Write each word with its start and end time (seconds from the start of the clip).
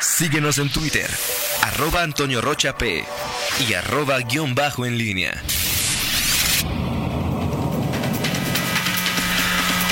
Síguenos 0.00 0.58
en 0.58 0.70
Twitter, 0.70 1.10
arroba 1.62 2.02
Antonio 2.02 2.40
Rocha 2.40 2.74
y 3.68 3.74
arroba 3.74 4.18
guion 4.20 4.54
bajo 4.54 4.86
en 4.86 4.96
línea. 4.96 5.42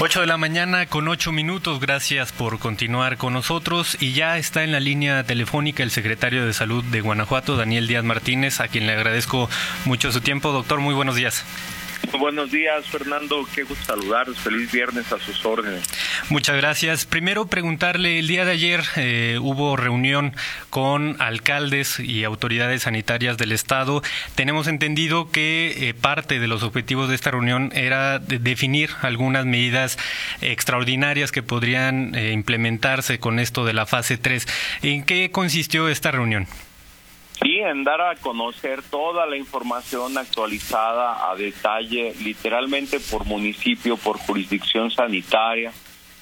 8 0.01 0.21
de 0.21 0.27
la 0.27 0.39
mañana 0.39 0.87
con 0.87 1.09
8 1.09 1.31
minutos, 1.33 1.81
gracias 1.81 2.33
por 2.33 2.59
continuar 2.59 3.19
con 3.19 3.35
nosotros 3.35 3.99
y 4.01 4.13
ya 4.13 4.39
está 4.39 4.65
en 4.65 4.73
la 4.73 4.81
línea 4.81 5.25
telefónica 5.25 5.83
el 5.83 5.91
secretario 5.91 6.47
de 6.47 6.55
Salud 6.55 6.85
de 6.85 7.01
Guanajuato, 7.01 7.57
Daniel 7.57 7.87
Díaz 7.87 8.05
Martínez, 8.05 8.61
a 8.61 8.69
quien 8.69 8.87
le 8.87 8.95
agradezco 8.95 9.51
mucho 9.85 10.11
su 10.11 10.21
tiempo. 10.21 10.53
Doctor, 10.53 10.81
muy 10.81 10.95
buenos 10.95 11.17
días. 11.17 11.45
Buenos 12.19 12.51
días, 12.51 12.87
Fernando. 12.87 13.47
Qué 13.55 13.63
gusto 13.65 13.85
saludarlos. 13.85 14.39
Feliz 14.39 14.73
viernes 14.73 15.13
a 15.13 15.19
sus 15.19 15.45
órdenes. 15.45 15.85
Muchas 16.31 16.57
gracias. 16.57 17.05
Primero 17.05 17.47
preguntarle, 17.47 18.19
el 18.19 18.27
día 18.27 18.45
de 18.45 18.53
ayer 18.53 18.83
eh, 18.97 19.39
hubo 19.41 19.77
reunión 19.77 20.35
con 20.71 21.17
alcaldes 21.21 22.01
y 22.01 22.25
autoridades 22.25 22.83
sanitarias 22.83 23.37
del 23.39 23.53
Estado. 23.53 24.03
Tenemos 24.35 24.67
entendido 24.69 25.31
que 25.31 25.89
eh, 25.89 25.95
parte 25.95 26.39
de 26.39 26.49
los 26.49 26.63
objetivos 26.63 27.09
de 27.09 27.15
esta 27.15 27.31
reunión 27.31 27.71
era 27.75 28.19
definir 28.19 28.91
algunas 29.03 29.45
medidas 29.45 29.99
extraordinarias 30.41 31.33
que 31.33 31.43
podrían 31.43 32.15
eh, 32.15 32.33
implementarse 32.33 33.19
con 33.19 33.39
esto 33.39 33.65
de 33.65 33.75
la 33.75 33.87
fase 33.87 34.19
3. 34.19 34.47
¿En 34.83 35.05
qué 35.05 35.31
consistió 35.31 35.89
esta 35.89 36.11
reunión? 36.11 36.47
Sí, 37.41 37.59
en 37.61 37.85
dar 37.85 38.01
a 38.01 38.17
conocer 38.17 38.83
toda 38.83 39.25
la 39.27 39.37
información 39.37 40.19
actualizada 40.19 41.31
a 41.31 41.37
detalle, 41.37 42.13
literalmente 42.25 42.99
por 42.99 43.27
municipio, 43.27 43.97
por 43.97 44.19
jurisdicción 44.19 44.91
sanitaria, 44.91 45.73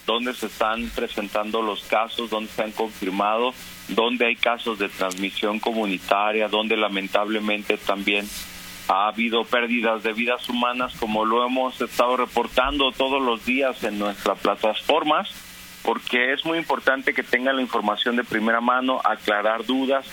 dónde 0.05 0.35
se 0.35 0.47
están 0.47 0.91
presentando 0.95 1.63
los 1.63 1.85
casos, 1.85 2.29
dónde 2.29 2.51
se 2.51 2.65
han 2.65 2.73
confirmado, 2.73 3.55
dónde 3.89 4.27
hay 4.27 4.37
casos 4.37 4.79
de 4.79 4.91
transmisión 4.91 5.59
comunitaria, 5.59 6.49
dónde 6.49 6.77
lamentablemente 6.77 7.79
también 7.79 8.29
ha 8.89 9.09
habido 9.09 9.45
pérdidas 9.45 10.03
de 10.03 10.13
vidas 10.13 10.47
humanas, 10.51 10.95
como 11.01 11.25
lo 11.25 11.47
hemos 11.47 11.81
estado 11.81 12.19
reportando 12.19 12.93
todos 12.93 13.23
los 13.23 13.45
días 13.47 13.83
en 13.85 13.99
nuestras 13.99 14.39
plataformas, 14.39 15.31
porque 15.83 16.35
es 16.35 16.45
muy 16.45 16.59
importante 16.59 17.15
que 17.15 17.23
tengan 17.23 17.57
la 17.57 17.63
información 17.63 18.17
de 18.17 18.25
primera 18.25 18.61
mano, 18.61 19.01
aclarar 19.03 19.65
dudas 19.65 20.07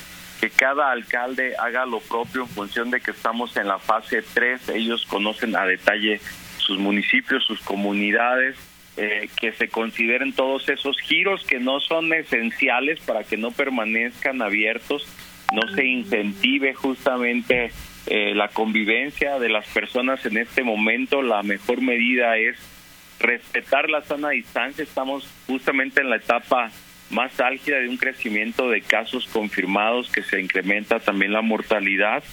que 0.43 0.49
cada 0.49 0.91
alcalde 0.91 1.55
haga 1.57 1.85
lo 1.85 2.01
propio 2.01 2.41
en 2.41 2.49
función 2.49 2.91
de 2.91 2.99
que 2.99 3.11
estamos 3.11 3.55
en 3.55 3.65
la 3.65 3.79
fase 3.79 4.21
3, 4.21 4.71
ellos 4.75 5.05
conocen 5.05 5.55
a 5.55 5.65
detalle 5.65 6.19
sus 6.57 6.77
municipios, 6.79 7.45
sus 7.45 7.61
comunidades, 7.61 8.57
eh, 8.97 9.29
que 9.39 9.53
se 9.53 9.69
consideren 9.69 10.33
todos 10.33 10.67
esos 10.67 10.99
giros 10.99 11.45
que 11.45 11.61
no 11.61 11.79
son 11.79 12.11
esenciales 12.11 12.99
para 12.99 13.23
que 13.23 13.37
no 13.37 13.51
permanezcan 13.51 14.41
abiertos, 14.41 15.07
no 15.53 15.61
se 15.73 15.85
incentive 15.85 16.73
justamente 16.73 17.71
eh, 18.07 18.35
la 18.35 18.49
convivencia 18.49 19.39
de 19.39 19.47
las 19.47 19.65
personas 19.67 20.25
en 20.25 20.35
este 20.35 20.61
momento, 20.61 21.21
la 21.21 21.41
mejor 21.43 21.79
medida 21.79 22.35
es 22.35 22.57
respetar 23.21 23.89
la 23.89 24.01
sana 24.01 24.31
distancia, 24.31 24.83
estamos 24.83 25.25
justamente 25.47 26.01
en 26.01 26.09
la 26.09 26.17
etapa 26.17 26.69
más 27.13 27.39
álgida 27.39 27.77
de 27.79 27.87
un 27.87 27.97
crecimiento 27.97 28.69
de 28.69 28.81
casos 28.81 29.27
confirmados 29.27 30.11
que 30.11 30.23
se 30.23 30.41
incrementa 30.41 30.99
también 30.99 31.31
la 31.31 31.41
mortalidad. 31.41 32.23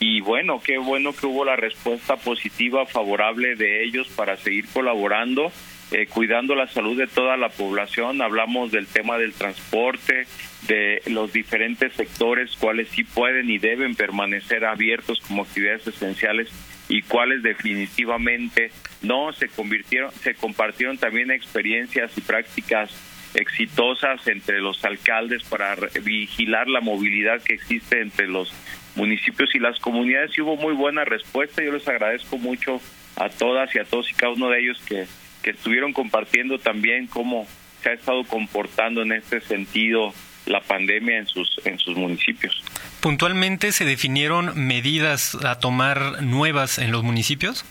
Y 0.00 0.20
bueno, 0.20 0.60
qué 0.60 0.78
bueno 0.78 1.12
que 1.12 1.26
hubo 1.26 1.44
la 1.44 1.54
respuesta 1.54 2.16
positiva, 2.16 2.86
favorable 2.86 3.54
de 3.54 3.84
ellos 3.84 4.08
para 4.08 4.36
seguir 4.36 4.66
colaborando, 4.72 5.52
eh, 5.92 6.06
cuidando 6.06 6.56
la 6.56 6.66
salud 6.66 6.98
de 6.98 7.06
toda 7.06 7.36
la 7.36 7.50
población. 7.50 8.20
Hablamos 8.20 8.72
del 8.72 8.88
tema 8.88 9.16
del 9.18 9.32
transporte, 9.32 10.26
de 10.66 11.02
los 11.06 11.32
diferentes 11.32 11.92
sectores, 11.92 12.56
cuáles 12.58 12.88
sí 12.88 13.04
pueden 13.04 13.48
y 13.50 13.58
deben 13.58 13.94
permanecer 13.94 14.64
abiertos 14.64 15.20
como 15.20 15.42
actividades 15.42 15.86
esenciales 15.86 16.50
y 16.88 17.02
cuáles 17.02 17.42
definitivamente 17.42 18.70
no 19.02 19.32
se 19.32 19.48
convirtieron, 19.48 20.10
se 20.12 20.34
compartieron 20.34 20.98
también 20.98 21.30
experiencias 21.30 22.16
y 22.18 22.22
prácticas 22.22 23.11
exitosas 23.34 24.26
entre 24.26 24.60
los 24.60 24.84
alcaldes 24.84 25.42
para 25.44 25.76
vigilar 26.02 26.68
la 26.68 26.80
movilidad 26.80 27.42
que 27.42 27.54
existe 27.54 28.00
entre 28.00 28.28
los 28.28 28.52
municipios 28.94 29.54
y 29.54 29.58
las 29.58 29.78
comunidades 29.78 30.36
y 30.36 30.42
hubo 30.42 30.56
muy 30.56 30.74
buena 30.74 31.04
respuesta. 31.04 31.62
Yo 31.62 31.72
les 31.72 31.86
agradezco 31.88 32.38
mucho 32.38 32.80
a 33.16 33.28
todas 33.28 33.74
y 33.74 33.78
a 33.78 33.84
todos 33.84 34.10
y 34.10 34.14
cada 34.14 34.32
uno 34.32 34.50
de 34.50 34.60
ellos 34.60 34.80
que, 34.86 35.06
que 35.42 35.50
estuvieron 35.50 35.92
compartiendo 35.92 36.58
también 36.58 37.06
cómo 37.06 37.46
se 37.82 37.90
ha 37.90 37.92
estado 37.94 38.24
comportando 38.24 39.02
en 39.02 39.12
este 39.12 39.40
sentido 39.40 40.12
la 40.46 40.60
pandemia 40.60 41.18
en 41.18 41.26
sus 41.26 41.60
en 41.64 41.78
sus 41.78 41.96
municipios. 41.96 42.62
Puntualmente 43.00 43.72
se 43.72 43.84
definieron 43.84 44.52
medidas 44.66 45.36
a 45.44 45.58
tomar 45.58 46.22
nuevas 46.22 46.78
en 46.78 46.90
los 46.90 47.02
municipios. 47.02 47.64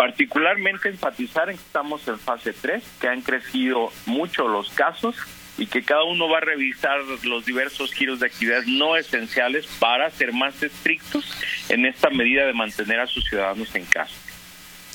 Particularmente 0.00 0.88
enfatizar 0.88 1.50
en 1.50 1.58
que 1.58 1.62
estamos 1.62 2.08
en 2.08 2.18
fase 2.18 2.54
3, 2.54 2.82
que 3.02 3.08
han 3.08 3.20
crecido 3.20 3.92
mucho 4.06 4.48
los 4.48 4.70
casos 4.70 5.14
y 5.58 5.66
que 5.66 5.82
cada 5.82 6.04
uno 6.04 6.26
va 6.26 6.38
a 6.38 6.40
revisar 6.40 7.00
los 7.24 7.44
diversos 7.44 7.92
giros 7.92 8.18
de 8.20 8.28
actividades 8.28 8.66
no 8.66 8.96
esenciales 8.96 9.66
para 9.78 10.08
ser 10.08 10.32
más 10.32 10.62
estrictos 10.62 11.30
en 11.68 11.84
esta 11.84 12.08
medida 12.08 12.46
de 12.46 12.54
mantener 12.54 12.98
a 12.98 13.06
sus 13.06 13.28
ciudadanos 13.28 13.74
en 13.74 13.84
casa. 13.84 14.14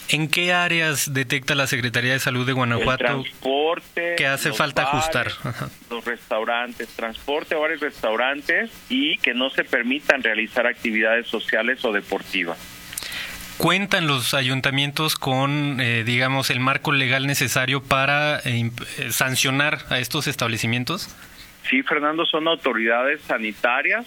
¿En 0.09 0.27
qué 0.27 0.53
áreas 0.53 1.13
detecta 1.13 1.53
la 1.53 1.67
Secretaría 1.67 2.13
de 2.13 2.19
Salud 2.19 2.47
de 2.47 2.53
Guanajuato 2.53 3.03
transporte, 3.03 4.15
que 4.17 4.25
hace 4.25 4.53
falta 4.53 4.85
ajustar? 4.85 5.31
Los 5.91 6.03
restaurantes, 6.03 6.89
transporte, 6.95 7.53
bares, 7.53 7.79
restaurantes 7.79 8.71
y 8.89 9.19
que 9.19 9.35
no 9.35 9.51
se 9.51 9.65
permitan 9.65 10.23
realizar 10.23 10.65
actividades 10.65 11.27
sociales 11.27 11.85
o 11.85 11.91
deportivas. 11.91 12.74
¿Cuentan 13.57 14.05
los 14.05 14.33
ayuntamientos 14.33 15.15
con, 15.15 15.79
eh, 15.79 16.03
digamos, 16.03 16.49
el 16.49 16.59
marco 16.59 16.91
legal 16.91 17.25
necesario 17.25 17.81
para 17.81 18.39
eh, 18.39 18.69
eh, 18.97 19.11
sancionar 19.11 19.79
a 19.89 19.99
estos 19.99 20.27
establecimientos? 20.27 21.15
Sí, 21.69 21.81
Fernando, 21.81 22.25
son 22.25 22.47
autoridades 22.47 23.21
sanitarias. 23.21 24.05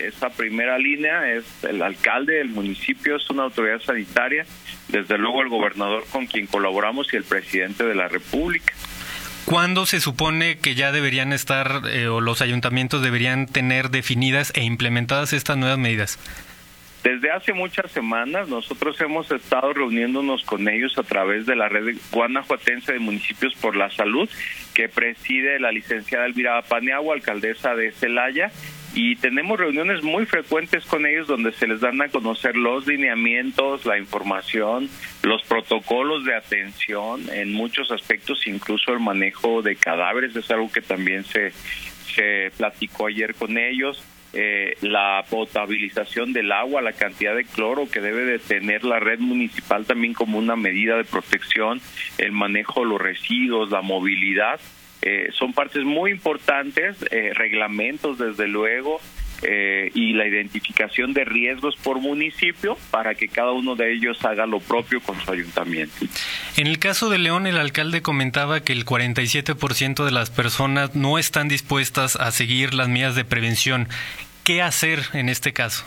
esa 0.00 0.30
primera 0.30 0.78
línea 0.78 1.32
es 1.32 1.44
el 1.62 1.80
alcalde 1.82 2.38
del 2.38 2.48
municipio, 2.48 3.16
es 3.16 3.30
una 3.30 3.44
autoridad 3.44 3.80
sanitaria. 3.80 4.44
Desde 4.88 5.16
luego 5.16 5.42
el 5.42 5.48
gobernador 5.48 6.04
con 6.10 6.26
quien 6.26 6.46
colaboramos 6.46 7.12
y 7.12 7.16
el 7.18 7.24
presidente 7.24 7.84
de 7.84 7.94
la 7.94 8.08
República. 8.08 8.72
¿Cuándo 9.44 9.86
se 9.86 10.00
supone 10.00 10.58
que 10.58 10.74
ya 10.74 10.90
deberían 10.90 11.32
estar 11.32 11.82
o 12.10 12.20
los 12.20 12.42
ayuntamientos 12.42 13.00
deberían 13.00 13.46
tener 13.46 13.90
definidas 13.90 14.52
e 14.56 14.64
implementadas 14.64 15.32
estas 15.32 15.56
nuevas 15.56 15.78
medidas? 15.78 16.18
Desde 17.02 17.30
hace 17.30 17.52
muchas 17.52 17.90
semanas 17.92 18.48
nosotros 18.48 19.00
hemos 19.00 19.30
estado 19.30 19.72
reuniéndonos 19.72 20.42
con 20.44 20.68
ellos 20.68 20.98
a 20.98 21.04
través 21.04 21.46
de 21.46 21.54
la 21.54 21.68
red 21.68 21.96
guanajuatense 22.10 22.92
de 22.92 22.98
municipios 22.98 23.54
por 23.54 23.76
la 23.76 23.88
salud 23.90 24.28
que 24.74 24.88
preside 24.88 25.60
la 25.60 25.70
licenciada 25.70 26.26
Elvira 26.26 26.60
Paniagua, 26.62 27.14
alcaldesa 27.14 27.74
de 27.74 27.92
Celaya, 27.92 28.50
y 28.94 29.16
tenemos 29.16 29.60
reuniones 29.60 30.02
muy 30.02 30.26
frecuentes 30.26 30.84
con 30.86 31.06
ellos 31.06 31.28
donde 31.28 31.52
se 31.52 31.68
les 31.68 31.80
dan 31.80 32.00
a 32.02 32.08
conocer 32.08 32.56
los 32.56 32.86
lineamientos, 32.86 33.84
la 33.86 33.98
información, 33.98 34.88
los 35.22 35.42
protocolos 35.42 36.24
de 36.24 36.34
atención 36.34 37.22
en 37.30 37.52
muchos 37.52 37.92
aspectos, 37.92 38.46
incluso 38.46 38.92
el 38.92 39.00
manejo 39.00 39.62
de 39.62 39.76
cadáveres 39.76 40.34
es 40.34 40.50
algo 40.50 40.70
que 40.72 40.80
también 40.80 41.24
se 41.24 41.52
se 42.14 42.50
platicó 42.56 43.06
ayer 43.06 43.34
con 43.34 43.56
ellos 43.56 44.02
eh, 44.32 44.76
la 44.82 45.24
potabilización 45.28 46.32
del 46.32 46.52
agua, 46.52 46.82
la 46.82 46.92
cantidad 46.92 47.34
de 47.34 47.44
cloro 47.44 47.88
que 47.90 48.00
debe 48.00 48.24
de 48.24 48.38
tener 48.38 48.84
la 48.84 49.00
red 49.00 49.18
municipal 49.20 49.86
también 49.86 50.12
como 50.12 50.38
una 50.38 50.56
medida 50.56 50.96
de 50.96 51.04
protección, 51.04 51.80
el 52.18 52.32
manejo 52.32 52.80
de 52.80 52.86
los 52.86 53.00
residuos, 53.00 53.70
la 53.70 53.80
movilidad, 53.80 54.60
eh, 55.00 55.28
son 55.32 55.52
partes 55.52 55.84
muy 55.84 56.10
importantes, 56.10 56.96
eh, 57.10 57.30
reglamentos 57.34 58.18
desde 58.18 58.48
luego, 58.48 59.00
eh, 59.42 59.90
y 59.94 60.14
la 60.14 60.26
identificación 60.26 61.12
de 61.12 61.24
riesgos 61.24 61.76
por 61.76 62.00
municipio 62.00 62.76
para 62.90 63.14
que 63.14 63.28
cada 63.28 63.52
uno 63.52 63.76
de 63.76 63.92
ellos 63.92 64.24
haga 64.24 64.46
lo 64.46 64.60
propio 64.60 65.00
con 65.00 65.20
su 65.20 65.30
ayuntamiento. 65.30 65.94
En 66.56 66.66
el 66.66 66.78
caso 66.78 67.08
de 67.08 67.18
León, 67.18 67.46
el 67.46 67.56
alcalde 67.56 68.02
comentaba 68.02 68.60
que 68.60 68.72
el 68.72 68.84
47% 68.84 70.04
de 70.04 70.10
las 70.10 70.30
personas 70.30 70.94
no 70.96 71.18
están 71.18 71.48
dispuestas 71.48 72.16
a 72.16 72.30
seguir 72.32 72.74
las 72.74 72.88
medidas 72.88 73.14
de 73.14 73.24
prevención. 73.24 73.88
¿Qué 74.44 74.62
hacer 74.62 75.00
en 75.12 75.28
este 75.28 75.52
caso? 75.52 75.84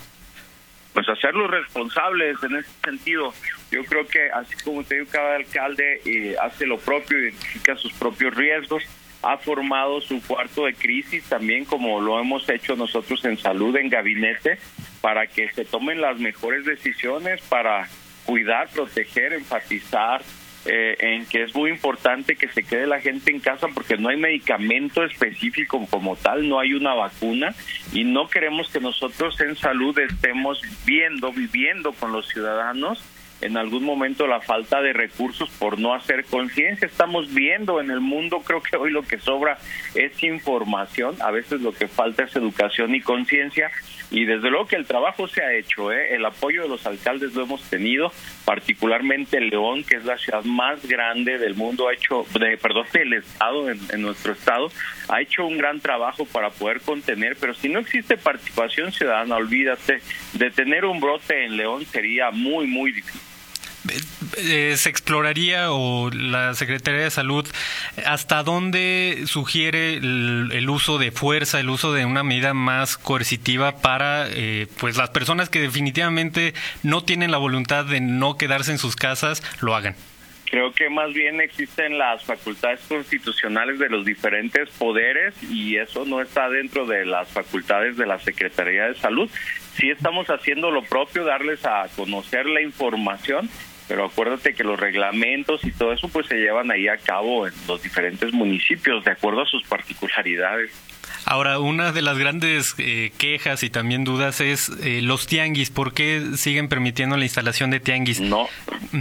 Pues 0.93 1.07
hacerlos 1.09 1.49
responsables 1.49 2.37
en 2.43 2.57
ese 2.57 2.69
sentido. 2.83 3.33
Yo 3.71 3.83
creo 3.85 4.05
que 4.07 4.29
así 4.31 4.55
como 4.63 4.83
te 4.83 4.95
digo, 4.95 5.07
cada 5.09 5.37
alcalde 5.37 6.01
eh, 6.05 6.35
hace 6.41 6.65
lo 6.65 6.77
propio, 6.77 7.17
identifica 7.17 7.75
sus 7.75 7.93
propios 7.93 8.35
riesgos 8.35 8.83
ha 9.23 9.37
formado 9.37 10.01
su 10.01 10.21
cuarto 10.21 10.65
de 10.65 10.73
crisis 10.73 11.23
también 11.25 11.65
como 11.65 12.01
lo 12.01 12.19
hemos 12.19 12.47
hecho 12.49 12.75
nosotros 12.75 13.23
en 13.25 13.37
salud 13.37 13.75
en 13.75 13.89
gabinete 13.89 14.57
para 15.01 15.27
que 15.27 15.49
se 15.49 15.65
tomen 15.65 16.01
las 16.01 16.19
mejores 16.19 16.65
decisiones 16.65 17.41
para 17.41 17.87
cuidar, 18.25 18.69
proteger, 18.69 19.33
enfatizar 19.33 20.21
eh, 20.65 20.95
en 20.99 21.25
que 21.25 21.41
es 21.43 21.55
muy 21.55 21.71
importante 21.71 22.35
que 22.35 22.47
se 22.47 22.63
quede 22.63 22.85
la 22.85 22.99
gente 22.99 23.31
en 23.31 23.39
casa 23.39 23.67
porque 23.73 23.97
no 23.97 24.09
hay 24.09 24.17
medicamento 24.17 25.03
específico 25.03 25.85
como 25.89 26.15
tal, 26.15 26.47
no 26.47 26.59
hay 26.59 26.73
una 26.73 26.93
vacuna 26.93 27.55
y 27.93 28.03
no 28.03 28.27
queremos 28.27 28.69
que 28.69 28.79
nosotros 28.79 29.39
en 29.41 29.55
salud 29.55 29.97
estemos 29.97 30.61
viendo, 30.85 31.31
viviendo 31.31 31.93
con 31.93 32.11
los 32.11 32.27
ciudadanos 32.27 33.03
en 33.41 33.57
algún 33.57 33.83
momento 33.83 34.27
la 34.27 34.41
falta 34.41 34.81
de 34.81 34.93
recursos 34.93 35.49
por 35.49 35.79
no 35.79 35.93
hacer 35.93 36.25
conciencia. 36.25 36.87
Estamos 36.87 37.33
viendo 37.33 37.81
en 37.81 37.91
el 37.91 37.99
mundo, 37.99 38.41
creo 38.45 38.61
que 38.61 38.77
hoy 38.77 38.91
lo 38.91 39.03
que 39.03 39.19
sobra 39.19 39.57
es 39.95 40.23
información, 40.23 41.15
a 41.21 41.31
veces 41.31 41.61
lo 41.61 41.73
que 41.73 41.87
falta 41.87 42.23
es 42.23 42.35
educación 42.35 42.95
y 42.95 43.01
conciencia 43.01 43.71
y 44.11 44.25
desde 44.25 44.49
luego 44.49 44.67
que 44.67 44.75
el 44.75 44.85
trabajo 44.85 45.25
se 45.29 45.41
ha 45.41 45.53
hecho, 45.53 45.91
¿eh? 45.91 46.15
el 46.15 46.25
apoyo 46.25 46.63
de 46.63 46.67
los 46.67 46.85
alcaldes 46.85 47.33
lo 47.33 47.43
hemos 47.43 47.63
tenido, 47.69 48.11
particularmente 48.43 49.39
León, 49.39 49.85
que 49.85 49.95
es 49.95 50.05
la 50.05 50.17
ciudad 50.17 50.43
más 50.43 50.85
grande 50.85 51.37
del 51.37 51.55
mundo, 51.55 51.87
ha 51.87 51.93
hecho, 51.93 52.25
de, 52.37 52.57
perdón, 52.57 52.85
del 52.91 53.13
estado, 53.13 53.69
en, 53.69 53.79
en 53.89 54.01
nuestro 54.01 54.33
estado, 54.33 54.69
ha 55.07 55.21
hecho 55.21 55.45
un 55.45 55.57
gran 55.57 55.79
trabajo 55.79 56.25
para 56.25 56.49
poder 56.49 56.81
contener, 56.81 57.37
pero 57.39 57.53
si 57.53 57.69
no 57.69 57.79
existe 57.79 58.17
participación 58.17 58.91
ciudadana, 58.91 59.37
olvídate, 59.37 60.01
de 60.33 60.51
tener 60.51 60.83
un 60.83 60.99
brote 60.99 61.45
en 61.45 61.55
León 61.55 61.85
sería 61.85 62.31
muy, 62.31 62.67
muy 62.67 62.91
difícil. 62.91 63.30
Eh, 64.37 64.75
se 64.77 64.89
exploraría 64.89 65.71
o 65.71 66.11
la 66.11 66.53
Secretaría 66.53 67.01
de 67.01 67.11
Salud 67.11 67.47
hasta 68.05 68.43
dónde 68.43 69.23
sugiere 69.25 69.95
el, 69.95 70.69
uso 70.69 70.99
de 70.99 71.11
fuerza, 71.11 71.59
el 71.59 71.69
uso 71.69 71.91
de 71.91 72.05
una 72.05 72.23
medida 72.23 72.53
más 72.53 72.97
coercitiva 72.97 73.77
para 73.77 74.27
eh, 74.29 74.67
pues 74.79 74.97
las 74.97 75.09
personas 75.09 75.49
que 75.49 75.59
definitivamente 75.59 76.53
no 76.83 77.03
tienen 77.03 77.31
la 77.31 77.37
voluntad 77.37 77.85
de 77.85 78.01
no 78.01 78.37
quedarse 78.37 78.71
en 78.71 78.77
sus 78.77 78.95
casas 78.95 79.41
lo 79.61 79.75
hagan. 79.75 79.95
Creo 80.51 80.73
que 80.73 80.89
más 80.89 81.13
bien 81.13 81.39
existen 81.39 81.97
las 81.97 82.25
facultades 82.25 82.81
constitucionales 82.81 83.79
de 83.79 83.87
los 83.87 84.05
diferentes 84.05 84.69
poderes 84.71 85.33
y 85.49 85.77
eso 85.77 86.03
no 86.05 86.21
está 86.21 86.49
dentro 86.49 86.85
de 86.85 87.05
las 87.05 87.29
facultades 87.29 87.95
de 87.95 88.05
la 88.05 88.19
Secretaría 88.19 88.87
de 88.87 88.95
Salud. 88.95 89.29
Sí 89.75 89.89
estamos 89.89 90.29
haciendo 90.29 90.69
lo 90.69 90.83
propio, 90.83 91.23
darles 91.23 91.65
a 91.65 91.87
conocer 91.95 92.45
la 92.47 92.61
información 92.61 93.49
pero 93.91 94.05
acuérdate 94.05 94.53
que 94.53 94.63
los 94.63 94.79
reglamentos 94.79 95.65
y 95.65 95.71
todo 95.73 95.91
eso 95.91 96.07
pues 96.07 96.25
se 96.27 96.37
llevan 96.37 96.71
ahí 96.71 96.87
a 96.87 96.95
cabo 96.95 97.45
en 97.45 97.53
los 97.67 97.83
diferentes 97.83 98.31
municipios 98.31 99.03
de 99.03 99.11
acuerdo 99.11 99.41
a 99.41 99.45
sus 99.45 99.63
particularidades. 99.63 100.71
Ahora, 101.25 101.59
una 101.59 101.91
de 101.91 102.01
las 102.01 102.17
grandes 102.17 102.73
eh, 102.77 103.11
quejas 103.17 103.63
y 103.63 103.69
también 103.69 104.05
dudas 104.05 104.39
es 104.39 104.69
eh, 104.81 105.01
los 105.01 105.27
tianguis. 105.27 105.71
¿Por 105.71 105.93
qué 105.93 106.21
siguen 106.37 106.69
permitiendo 106.69 107.17
la 107.17 107.25
instalación 107.25 107.69
de 107.69 107.81
tianguis? 107.81 108.21
No, 108.21 108.47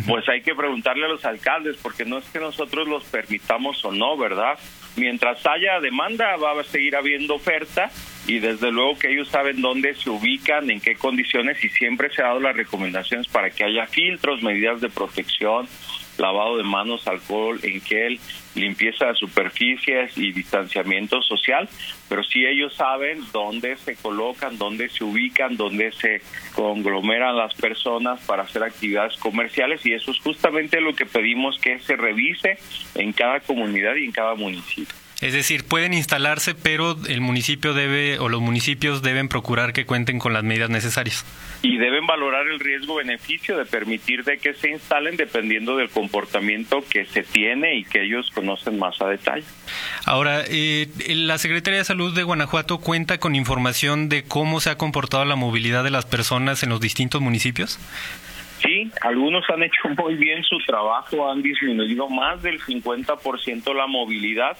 pues 0.08 0.28
hay 0.28 0.42
que 0.42 0.56
preguntarle 0.56 1.06
a 1.06 1.08
los 1.08 1.24
alcaldes, 1.24 1.76
porque 1.80 2.04
no 2.04 2.18
es 2.18 2.24
que 2.24 2.40
nosotros 2.40 2.88
los 2.88 3.04
permitamos 3.04 3.84
o 3.84 3.92
no, 3.92 4.16
¿verdad? 4.16 4.58
Mientras 4.96 5.44
haya 5.46 5.80
demanda, 5.80 6.36
va 6.36 6.60
a 6.60 6.64
seguir 6.64 6.96
habiendo 6.96 7.36
oferta 7.36 7.90
y 8.26 8.38
desde 8.38 8.70
luego 8.70 8.98
que 8.98 9.12
ellos 9.12 9.28
saben 9.28 9.60
dónde 9.60 9.94
se 9.94 10.10
ubican, 10.10 10.70
en 10.70 10.80
qué 10.80 10.96
condiciones 10.96 11.62
y 11.64 11.68
siempre 11.68 12.10
se 12.10 12.22
ha 12.22 12.26
dado 12.26 12.40
las 12.40 12.56
recomendaciones 12.56 13.28
para 13.28 13.50
que 13.50 13.64
haya 13.64 13.86
filtros, 13.86 14.42
medidas 14.42 14.80
de 14.80 14.88
protección, 14.88 15.66
lavado 16.20 16.56
de 16.56 16.62
manos, 16.62 17.06
alcohol 17.08 17.58
en 17.62 17.80
gel, 17.80 18.20
limpieza 18.54 19.06
de 19.06 19.14
superficies 19.14 20.16
y 20.16 20.32
distanciamiento 20.32 21.22
social, 21.22 21.68
pero 22.08 22.22
sí 22.22 22.44
ellos 22.44 22.74
saben 22.74 23.20
dónde 23.32 23.76
se 23.76 23.96
colocan, 23.96 24.58
dónde 24.58 24.88
se 24.88 25.04
ubican, 25.04 25.56
dónde 25.56 25.92
se 25.92 26.22
conglomeran 26.54 27.36
las 27.36 27.54
personas 27.54 28.20
para 28.20 28.42
hacer 28.42 28.62
actividades 28.62 29.16
comerciales 29.16 29.84
y 29.86 29.94
eso 29.94 30.10
es 30.10 30.18
justamente 30.20 30.80
lo 30.80 30.94
que 30.94 31.06
pedimos 31.06 31.58
que 31.58 31.78
se 31.80 31.96
revise 31.96 32.58
en 32.94 33.12
cada 33.12 33.40
comunidad 33.40 33.94
y 33.96 34.04
en 34.04 34.12
cada 34.12 34.34
municipio. 34.34 34.99
Es 35.20 35.34
decir, 35.34 35.64
pueden 35.64 35.92
instalarse, 35.92 36.54
pero 36.54 36.96
el 37.06 37.20
municipio 37.20 37.74
debe 37.74 38.18
o 38.18 38.30
los 38.30 38.40
municipios 38.40 39.02
deben 39.02 39.28
procurar 39.28 39.74
que 39.74 39.84
cuenten 39.84 40.18
con 40.18 40.32
las 40.32 40.44
medidas 40.44 40.70
necesarias. 40.70 41.26
Y 41.62 41.76
deben 41.76 42.06
valorar 42.06 42.46
el 42.46 42.58
riesgo-beneficio 42.58 43.58
de 43.58 43.66
permitir 43.66 44.24
de 44.24 44.38
que 44.38 44.54
se 44.54 44.70
instalen 44.70 45.16
dependiendo 45.16 45.76
del 45.76 45.90
comportamiento 45.90 46.82
que 46.88 47.04
se 47.04 47.22
tiene 47.22 47.76
y 47.76 47.84
que 47.84 48.02
ellos 48.04 48.30
conocen 48.30 48.78
más 48.78 48.98
a 49.02 49.08
detalle. 49.08 49.44
Ahora, 50.06 50.42
eh, 50.48 50.88
la 51.08 51.36
Secretaría 51.36 51.80
de 51.80 51.84
Salud 51.84 52.14
de 52.14 52.22
Guanajuato 52.22 52.78
cuenta 52.78 53.18
con 53.18 53.34
información 53.34 54.08
de 54.08 54.24
cómo 54.24 54.60
se 54.60 54.70
ha 54.70 54.78
comportado 54.78 55.26
la 55.26 55.36
movilidad 55.36 55.84
de 55.84 55.90
las 55.90 56.06
personas 56.06 56.62
en 56.62 56.70
los 56.70 56.80
distintos 56.80 57.20
municipios. 57.20 57.78
Sí, 58.62 58.90
algunos 59.02 59.44
han 59.50 59.62
hecho 59.62 59.88
muy 59.98 60.14
bien 60.14 60.42
su 60.44 60.58
trabajo, 60.66 61.30
han 61.30 61.42
disminuido 61.42 62.08
más 62.08 62.42
del 62.42 62.58
50% 62.60 63.74
la 63.74 63.86
movilidad 63.86 64.56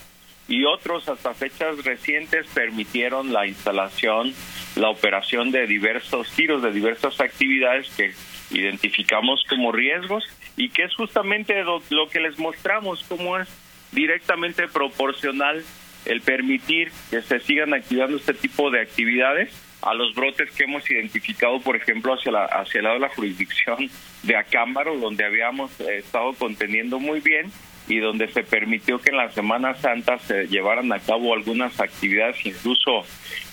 y 0.51 0.65
otros 0.65 1.09
hasta 1.09 1.33
fechas 1.33 1.85
recientes 1.85 2.45
permitieron 2.53 3.33
la 3.33 3.47
instalación, 3.47 4.35
la 4.75 4.91
operación 4.91 5.53
de 5.53 5.69
diversos 5.69 6.29
tiros, 6.33 6.61
de 6.61 6.73
diversas 6.73 7.21
actividades 7.21 7.89
que 7.97 8.13
identificamos 8.51 9.45
como 9.49 9.71
riesgos 9.71 10.25
y 10.57 10.71
que 10.71 10.83
es 10.83 10.95
justamente 10.97 11.63
lo, 11.63 12.09
que 12.11 12.19
les 12.19 12.37
mostramos, 12.41 13.05
cómo 13.09 13.39
es 13.39 13.49
directamente 13.93 14.67
proporcional 14.67 15.63
el 16.05 16.21
permitir 16.21 16.91
que 17.11 17.23
se 17.23 17.39
sigan 17.39 17.73
activando 17.73 18.17
este 18.17 18.35
tipo 18.35 18.73
de 18.73 18.81
actividades 18.81 19.55
a 19.83 19.95
los 19.95 20.13
brotes 20.17 20.51
que 20.51 20.65
hemos 20.65 20.91
identificado, 20.91 21.61
por 21.61 21.77
ejemplo, 21.77 22.13
hacia, 22.15 22.33
la, 22.33 22.45
hacia 22.47 22.79
el 22.79 22.85
lado 22.85 22.97
de 22.97 23.03
la 23.03 23.15
jurisdicción 23.15 23.89
de 24.25 24.37
Acámbaro, 24.37 24.99
donde 24.99 25.25
habíamos 25.25 25.79
estado 25.81 26.33
conteniendo 26.33 26.99
muy 26.99 27.21
bien 27.21 27.53
y 27.91 27.99
donde 27.99 28.29
se 28.29 28.45
permitió 28.45 29.01
que 29.01 29.11
en 29.11 29.17
la 29.17 29.31
Semana 29.33 29.75
Santa 29.75 30.17
se 30.19 30.47
llevaran 30.47 30.93
a 30.93 31.01
cabo 31.01 31.35
algunas 31.35 31.81
actividades 31.81 32.37
incluso 32.47 33.03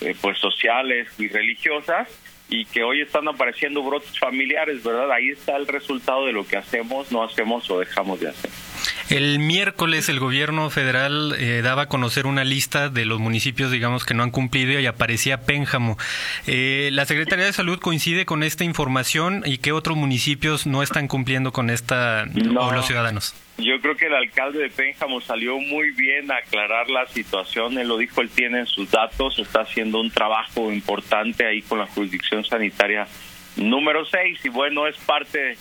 eh, 0.02 0.16
pues 0.22 0.38
sociales 0.38 1.08
y 1.18 1.28
religiosas 1.28 2.08
y 2.48 2.66
que 2.66 2.84
hoy 2.84 3.02
están 3.02 3.28
apareciendo 3.28 3.82
brotes 3.82 4.18
familiares, 4.18 4.84
¿verdad? 4.84 5.12
Ahí 5.12 5.30
está 5.30 5.58
el 5.58 5.68
resultado 5.68 6.28
de 6.28 6.34
lo 6.34 6.46
que 6.46 6.56
hacemos, 6.56 7.12
no 7.12 7.24
hacemos 7.24 7.70
o 7.72 7.80
dejamos 7.80 8.20
de 8.20 8.30
hacer. 8.30 8.67
El 9.10 9.40
miércoles 9.40 10.10
el 10.10 10.20
gobierno 10.20 10.70
federal 10.70 11.34
eh, 11.40 11.62
daba 11.64 11.84
a 11.84 11.86
conocer 11.88 12.26
una 12.26 12.44
lista 12.44 12.90
de 12.90 13.06
los 13.06 13.20
municipios, 13.20 13.72
digamos, 13.72 14.04
que 14.04 14.14
no 14.14 14.24
han 14.24 14.32
cumplido 14.32 14.78
y 14.80 14.86
aparecía 14.86 15.42
Pénjamo. 15.42 15.98
Eh, 16.46 16.90
¿La 16.92 17.06
Secretaría 17.06 17.46
de 17.46 17.54
Salud 17.54 17.80
coincide 17.80 18.26
con 18.26 18.44
esta 18.44 18.66
información 18.66 19.44
y 19.46 19.60
qué 19.60 19.72
otros 19.72 19.96
municipios 19.96 20.68
no 20.68 20.84
están 20.84 21.08
cumpliendo 21.08 21.54
con 21.54 21.70
esta 21.70 22.26
o 22.60 22.72
los 22.74 22.86
ciudadanos? 22.86 23.34
Yo 23.58 23.80
creo 23.82 23.96
que 23.96 24.08
el 24.08 24.14
alcalde 24.14 24.60
de 24.60 24.70
Pénjamo 24.70 25.22
salió 25.22 25.58
muy 25.58 25.92
bien 25.92 26.30
a 26.30 26.38
aclarar 26.38 26.90
la 26.90 27.08
situación. 27.08 27.78
Él 27.78 27.88
lo 27.88 27.98
dijo, 27.98 28.20
él 28.22 28.30
tiene 28.30 28.66
sus 28.66 28.92
datos, 28.92 29.40
está 29.40 29.62
haciendo 29.62 30.02
un 30.02 30.12
trabajo 30.12 30.70
importante 30.70 31.48
ahí 31.48 31.62
con 31.62 31.80
la 31.80 31.88
jurisdicción 31.88 32.44
sanitaria 32.44 33.08
número 33.56 34.06
6 34.06 34.40
y 34.44 34.50
bueno, 34.50 34.88
es 34.88 34.98
parte 34.98 35.58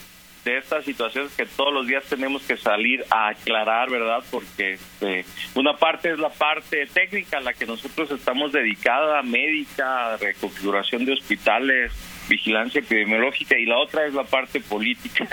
de 0.47 0.57
estas 0.57 0.85
situaciones 0.85 1.33
que 1.33 1.45
todos 1.45 1.73
los 1.73 1.87
días 1.87 2.05
tenemos 2.05 2.41
que 2.43 2.55
salir 2.55 3.03
a 3.09 3.27
aclarar, 3.29 3.89
¿verdad? 3.89 4.23
Porque 4.31 4.75
este, 4.75 5.25
una 5.55 5.75
parte 5.75 6.09
es 6.09 6.19
la 6.19 6.29
parte 6.29 6.85
técnica, 6.85 7.41
la 7.41 7.51
que 7.53 7.65
nosotros 7.65 8.09
estamos 8.11 8.53
dedicada, 8.53 9.21
médica, 9.23 10.15
reconfiguración 10.15 11.03
de 11.03 11.13
hospitales, 11.13 11.91
vigilancia 12.29 12.79
epidemiológica, 12.79 13.57
y 13.57 13.65
la 13.65 13.77
otra 13.77 14.05
es 14.05 14.13
la 14.13 14.23
parte 14.23 14.61
política. 14.61 15.27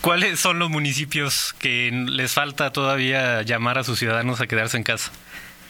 ¿Cuáles 0.00 0.40
son 0.40 0.58
los 0.58 0.68
municipios 0.68 1.54
que 1.60 1.92
les 1.92 2.34
falta 2.34 2.72
todavía 2.72 3.42
llamar 3.42 3.78
a 3.78 3.84
sus 3.84 4.00
ciudadanos 4.00 4.40
a 4.40 4.48
quedarse 4.48 4.76
en 4.76 4.82
casa? 4.82 5.12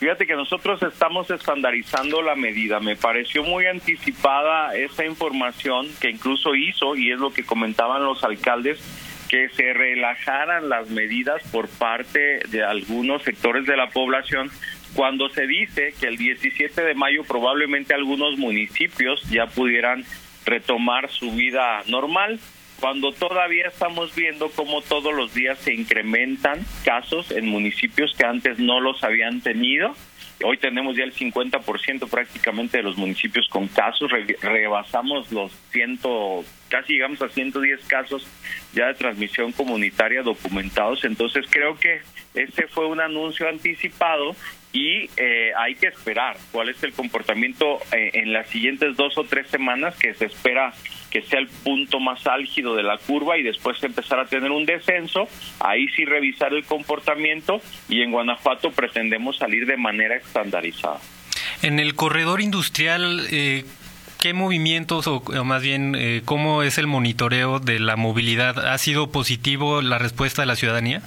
Fíjate 0.02 0.26
que 0.26 0.35
nosotros 0.35 0.82
estamos 0.82 1.30
estandarizando 1.30 2.23
la 2.23 2.35
medida. 2.35 2.80
Me 2.80 2.97
pareció 2.97 3.44
muy 3.44 3.66
anticipada 3.66 4.75
esa 4.75 5.06
información 5.06 5.87
que 6.00 6.11
incluso 6.11 6.56
hizo, 6.56 6.97
y 6.97 7.12
es 7.12 7.21
lo 7.21 7.32
que 7.32 7.44
comentaban 7.44 8.02
los 8.02 8.25
alcaldes, 8.25 8.80
que 9.28 9.49
se 9.50 9.73
relajaran 9.73 10.68
las 10.68 10.90
medidas 10.90 11.40
por 11.52 11.68
parte 11.68 12.40
de 12.49 12.64
algunos 12.64 13.23
sectores 13.23 13.64
de 13.64 13.76
la 13.76 13.90
población 13.90 14.50
cuando 14.97 15.28
se 15.28 15.47
dice 15.47 15.94
que 16.00 16.09
el 16.09 16.16
17 16.16 16.82
de 16.82 16.94
mayo 16.97 17.23
probablemente 17.23 17.94
algunos 17.94 18.37
municipios 18.38 19.23
ya 19.30 19.47
pudieran 19.47 20.04
retomar 20.44 21.11
su 21.11 21.30
vida 21.30 21.85
normal 21.87 22.40
cuando 22.82 23.12
todavía 23.12 23.68
estamos 23.68 24.12
viendo 24.12 24.50
cómo 24.50 24.82
todos 24.82 25.14
los 25.14 25.32
días 25.32 25.56
se 25.60 25.72
incrementan 25.72 26.58
casos 26.84 27.30
en 27.30 27.46
municipios 27.46 28.12
que 28.18 28.26
antes 28.26 28.58
no 28.58 28.80
los 28.80 29.04
habían 29.04 29.40
tenido. 29.40 29.94
Hoy 30.42 30.58
tenemos 30.58 30.96
ya 30.96 31.04
el 31.04 31.14
50% 31.14 32.10
prácticamente 32.10 32.78
de 32.78 32.82
los 32.82 32.96
municipios 32.96 33.46
con 33.48 33.68
casos, 33.68 34.10
rebasamos 34.40 35.30
los 35.30 35.52
ciento, 35.70 36.44
casi 36.68 36.94
llegamos 36.94 37.22
a 37.22 37.28
110 37.28 37.84
casos 37.86 38.26
ya 38.72 38.88
de 38.88 38.94
transmisión 38.94 39.52
comunitaria 39.52 40.24
documentados. 40.24 41.04
Entonces 41.04 41.46
creo 41.48 41.78
que 41.78 42.00
este 42.34 42.66
fue 42.66 42.88
un 42.88 43.00
anuncio 43.00 43.48
anticipado 43.48 44.34
y 44.72 45.08
eh, 45.18 45.52
hay 45.56 45.76
que 45.76 45.86
esperar 45.86 46.36
cuál 46.50 46.70
es 46.70 46.82
el 46.82 46.92
comportamiento 46.94 47.78
eh, 47.92 48.10
en 48.14 48.32
las 48.32 48.48
siguientes 48.48 48.96
dos 48.96 49.16
o 49.18 49.22
tres 49.22 49.46
semanas 49.46 49.94
que 49.94 50.14
se 50.14 50.24
espera 50.24 50.72
que 51.12 51.21
sea 51.23 51.40
el 51.40 51.49
punto 51.49 52.00
más 52.00 52.26
álgido 52.26 52.75
de 52.75 52.83
la 52.83 52.97
curva 52.97 53.37
y 53.37 53.42
después 53.42 53.83
empezar 53.85 54.19
a 54.19 54.25
tener 54.25 54.50
un 54.50 54.64
descenso, 54.64 55.28
ahí 55.61 55.87
sí 55.88 56.07
revisar 56.07 56.54
el 56.54 56.64
comportamiento 56.64 57.61
y 57.88 58.00
en 58.00 58.12
Guanajuato 58.12 58.71
pretendemos 58.71 59.37
salir 59.37 59.66
de 59.66 59.76
manera 59.76 60.16
estandarizada. 60.16 60.99
En 61.61 61.78
el 61.78 61.95
corredor 61.95 62.40
industrial, 62.40 63.26
eh, 63.31 63.64
¿qué 64.19 64.33
movimientos 64.33 65.07
o, 65.07 65.23
más 65.45 65.62
bien 65.62 65.95
eh, 65.99 66.23
cómo 66.25 66.62
es 66.62 66.78
el 66.78 66.87
monitoreo 66.87 67.59
de 67.59 67.78
la 67.78 67.97
movilidad? 67.97 68.73
¿Ha 68.73 68.78
sido 68.78 69.12
positivo 69.12 69.83
la 69.83 69.99
respuesta 69.99 70.42
de 70.42 70.47
la 70.47 70.57
ciudadanía? 70.57 71.02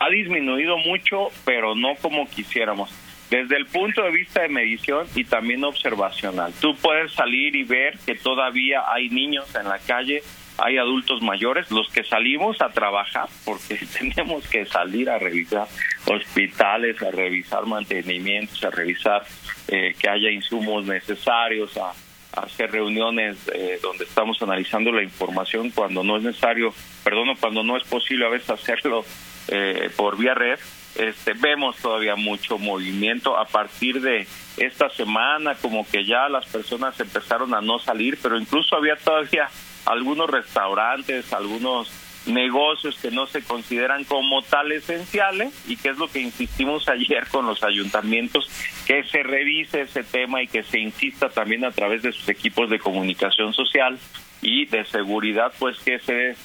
Ha 0.00 0.08
disminuido 0.08 0.78
mucho, 0.78 1.28
pero 1.44 1.74
no 1.74 1.94
como 2.00 2.26
quisiéramos 2.28 2.90
desde 3.30 3.56
el 3.56 3.66
punto 3.66 4.02
de 4.02 4.10
vista 4.10 4.42
de 4.42 4.48
medición 4.48 5.06
y 5.14 5.24
también 5.24 5.64
observacional. 5.64 6.52
Tú 6.60 6.76
puedes 6.76 7.12
salir 7.12 7.56
y 7.56 7.64
ver 7.64 7.98
que 8.04 8.14
todavía 8.14 8.84
hay 8.86 9.08
niños 9.08 9.52
en 9.54 9.68
la 9.68 9.78
calle, 9.78 10.22
hay 10.58 10.78
adultos 10.78 11.20
mayores, 11.22 11.70
los 11.70 11.88
que 11.90 12.04
salimos 12.04 12.60
a 12.62 12.70
trabajar, 12.70 13.28
porque 13.44 13.78
tenemos 13.98 14.46
que 14.48 14.64
salir 14.66 15.10
a 15.10 15.18
revisar 15.18 15.66
hospitales, 16.06 17.02
a 17.02 17.10
revisar 17.10 17.66
mantenimientos, 17.66 18.62
a 18.64 18.70
revisar 18.70 19.24
eh, 19.68 19.94
que 19.98 20.08
haya 20.08 20.30
insumos 20.30 20.84
necesarios, 20.86 21.76
a, 21.76 21.92
hacer 22.36 22.70
reuniones 22.70 23.38
eh, 23.54 23.78
donde 23.80 24.04
estamos 24.04 24.42
analizando 24.42 24.92
la 24.92 25.02
información 25.02 25.70
cuando 25.70 26.04
no 26.04 26.18
es 26.18 26.22
necesario, 26.22 26.74
perdón, 27.02 27.34
cuando 27.40 27.62
no 27.62 27.78
es 27.78 27.84
posible 27.84 28.26
a 28.26 28.28
veces 28.28 28.50
hacerlo 28.50 29.06
eh, 29.48 29.88
por 29.96 30.18
vía 30.18 30.34
red 30.34 30.58
este, 30.98 31.34
vemos 31.34 31.76
todavía 31.76 32.16
mucho 32.16 32.58
movimiento 32.58 33.36
a 33.36 33.44
partir 33.44 34.00
de 34.00 34.26
esta 34.56 34.88
semana, 34.90 35.54
como 35.54 35.86
que 35.86 36.04
ya 36.04 36.28
las 36.28 36.46
personas 36.46 36.98
empezaron 36.98 37.54
a 37.54 37.60
no 37.60 37.78
salir, 37.78 38.18
pero 38.22 38.38
incluso 38.38 38.76
había 38.76 38.96
todavía 38.96 39.48
algunos 39.84 40.30
restaurantes, 40.30 41.32
algunos 41.32 41.90
negocios 42.26 42.98
que 43.00 43.10
no 43.10 43.26
se 43.26 43.42
consideran 43.42 44.04
como 44.04 44.42
tal 44.42 44.72
esenciales 44.72 45.54
y 45.68 45.76
que 45.76 45.90
es 45.90 45.98
lo 45.98 46.08
que 46.08 46.20
insistimos 46.20 46.88
ayer 46.88 47.26
con 47.28 47.46
los 47.46 47.62
ayuntamientos, 47.62 48.50
que 48.86 49.04
se 49.04 49.22
revise 49.22 49.82
ese 49.82 50.02
tema 50.02 50.42
y 50.42 50.48
que 50.48 50.62
se 50.62 50.80
insista 50.80 51.28
también 51.28 51.64
a 51.64 51.70
través 51.70 52.02
de 52.02 52.12
sus 52.12 52.28
equipos 52.28 52.70
de 52.70 52.78
comunicación 52.78 53.52
social 53.52 53.98
y 54.42 54.66
de 54.66 54.84
seguridad, 54.84 55.52
pues 55.58 55.78
que 55.80 55.98
se 56.00 56.36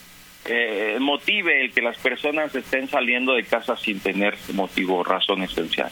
eh, 0.45 0.97
motive 0.99 1.65
el 1.65 1.71
que 1.71 1.81
las 1.81 1.97
personas 1.97 2.53
estén 2.55 2.87
saliendo 2.87 3.33
de 3.33 3.43
casa 3.43 3.75
sin 3.77 3.99
tener 3.99 4.35
motivo 4.53 4.97
o 4.97 5.03
razón 5.03 5.43
esencial. 5.43 5.91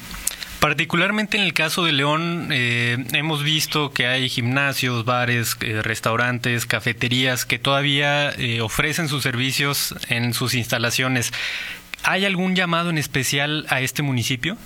Particularmente 0.60 1.38
en 1.38 1.44
el 1.44 1.54
caso 1.54 1.86
de 1.86 1.94
León, 1.94 2.50
eh, 2.52 2.98
hemos 3.14 3.44
visto 3.44 3.94
que 3.94 4.08
hay 4.08 4.28
gimnasios, 4.28 5.06
bares, 5.06 5.58
eh, 5.62 5.82
restaurantes, 5.82 6.66
cafeterías 6.66 7.46
que 7.46 7.60
todavía 7.60 8.32
eh, 8.32 8.60
ofrecen 8.60 9.08
sus 9.08 9.24
servicios 9.24 9.96
en 10.10 10.34
sus 10.34 10.56
instalaciones. 10.56 11.32
¿Hay 12.04 12.26
algún 12.26 12.56
llamado 12.56 12.90
en 12.90 12.98
especial 12.98 13.68
a 13.70 13.80
este 13.80 14.02
municipio? 14.02 14.58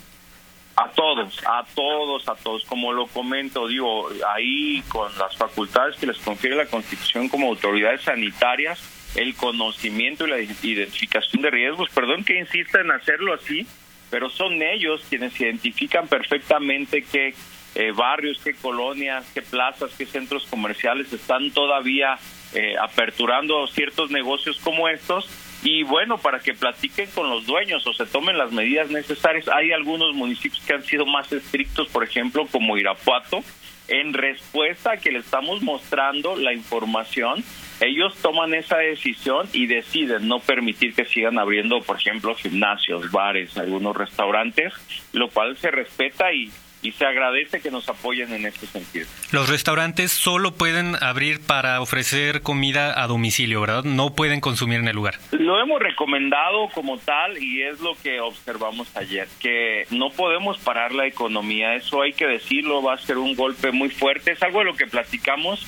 A 0.78 0.90
todos, 0.90 1.40
a 1.46 1.64
todos, 1.76 2.28
a 2.28 2.34
todos. 2.38 2.64
Como 2.66 2.92
lo 2.92 3.06
comento, 3.06 3.68
digo, 3.68 4.10
ahí 4.34 4.82
con 4.88 5.16
las 5.20 5.38
facultades 5.38 5.96
que 5.98 6.08
les 6.08 6.18
confiere 6.18 6.56
la 6.56 6.66
Constitución 6.66 7.30
como 7.30 7.50
autoridades 7.50 8.02
sanitarias, 8.02 8.80
el 9.16 9.36
conocimiento 9.36 10.26
y 10.26 10.30
la 10.30 10.40
identificación 10.40 11.42
de 11.42 11.52
riesgos. 11.52 11.90
Perdón 11.90 12.24
que 12.24 12.40
insista 12.40 12.82
en 12.82 12.92
hacerlo 12.92 13.34
así, 13.34 13.68
pero 14.10 14.30
son 14.30 14.62
ellos 14.62 15.06
quienes 15.10 15.40
identifican 15.40 16.08
perfectamente 16.08 17.04
qué 17.04 17.34
eh, 17.76 17.92
barrios, 17.92 18.40
qué 18.44 18.54
colonias, 18.54 19.26
qué 19.34 19.42
plazas, 19.42 19.92
qué 19.98 20.06
centros 20.06 20.46
comerciales 20.46 21.12
están 21.12 21.50
todavía 21.52 22.20
eh, 22.54 22.76
aperturando 22.80 23.66
ciertos 23.68 24.12
negocios 24.12 24.60
como 24.60 24.88
estos. 24.88 25.28
Y 25.64 25.84
bueno, 25.84 26.18
para 26.18 26.40
que 26.40 26.54
platiquen 26.54 27.10
con 27.12 27.30
los 27.30 27.46
dueños 27.46 27.88
o 27.88 27.94
se 27.94 28.06
tomen 28.06 28.38
las 28.38 28.52
medidas 28.52 28.90
necesarias. 28.92 29.48
Hay 29.48 29.72
algunos 29.72 30.14
municipios 30.14 30.62
que 30.64 30.74
han 30.74 30.84
sido 30.84 31.06
más 31.06 31.32
estrictos, 31.32 31.88
por 31.88 32.04
ejemplo, 32.04 32.46
como 32.52 32.78
Irapuato, 32.78 33.44
en 33.88 34.14
respuesta 34.14 34.94
a 34.94 34.98
que 34.98 35.12
le 35.12 35.20
estamos 35.20 35.62
mostrando 35.62 36.36
la 36.36 36.54
información 36.54 37.44
ellos 37.80 38.16
toman 38.22 38.54
esa 38.54 38.78
decisión 38.78 39.48
y 39.52 39.68
deciden 39.68 40.28
no 40.28 40.40
permitir 40.40 40.94
que 40.94 41.06
sigan 41.06 41.38
abriendo, 41.38 41.82
por 41.82 41.98
ejemplo, 41.98 42.34
gimnasios, 42.36 43.12
bares, 43.12 43.58
algunos 43.58 43.98
restaurantes, 43.98 44.74
lo 45.12 45.30
cual 45.30 45.58
se 45.58 45.70
respeta 45.72 46.32
y, 46.32 46.50
y 46.84 46.92
se 46.92 47.06
agradece 47.06 47.62
que 47.62 47.72
nos 47.72 47.90
apoyen 47.90 48.32
en 48.34 48.46
este 48.46 48.68
sentido. 48.68 49.08
Los 49.32 49.50
restaurantes 49.50 50.12
solo 50.12 50.54
pueden 50.54 50.96
abrir 51.02 51.40
para 51.46 51.82
ofrecer 51.82 52.42
comida 52.42 53.02
a 53.02 53.08
domicilio, 53.08 53.62
¿verdad? 53.62 53.84
No 53.84 54.14
pueden 54.14 54.42
consumir 54.42 54.80
en 54.80 54.88
el 54.88 54.96
lugar. 54.96 55.16
Lo 55.32 55.60
hemos 55.60 55.82
recomendado 55.82 56.70
como 56.74 56.98
tal 56.98 57.42
y 57.42 57.64
es 57.64 57.80
lo 57.80 57.96
que 57.96 58.20
observamos 58.20 58.96
ayer, 58.96 59.28
que 59.40 59.88
no 59.90 60.10
podemos 60.10 60.60
parar 60.60 60.94
la 60.94 61.08
economía, 61.08 61.76
eso 61.76 62.02
hay 62.02 62.14
que 62.14 62.28
decirlo, 62.28 62.84
va 62.84 62.94
a 62.94 62.98
ser 62.98 63.18
un 63.18 63.36
golpe 63.36 63.72
muy 63.72 63.90
fuerte, 63.90 64.34
es 64.34 64.44
algo 64.44 64.60
de 64.60 64.66
lo 64.66 64.76
que 64.76 64.86
platicamos 64.88 65.66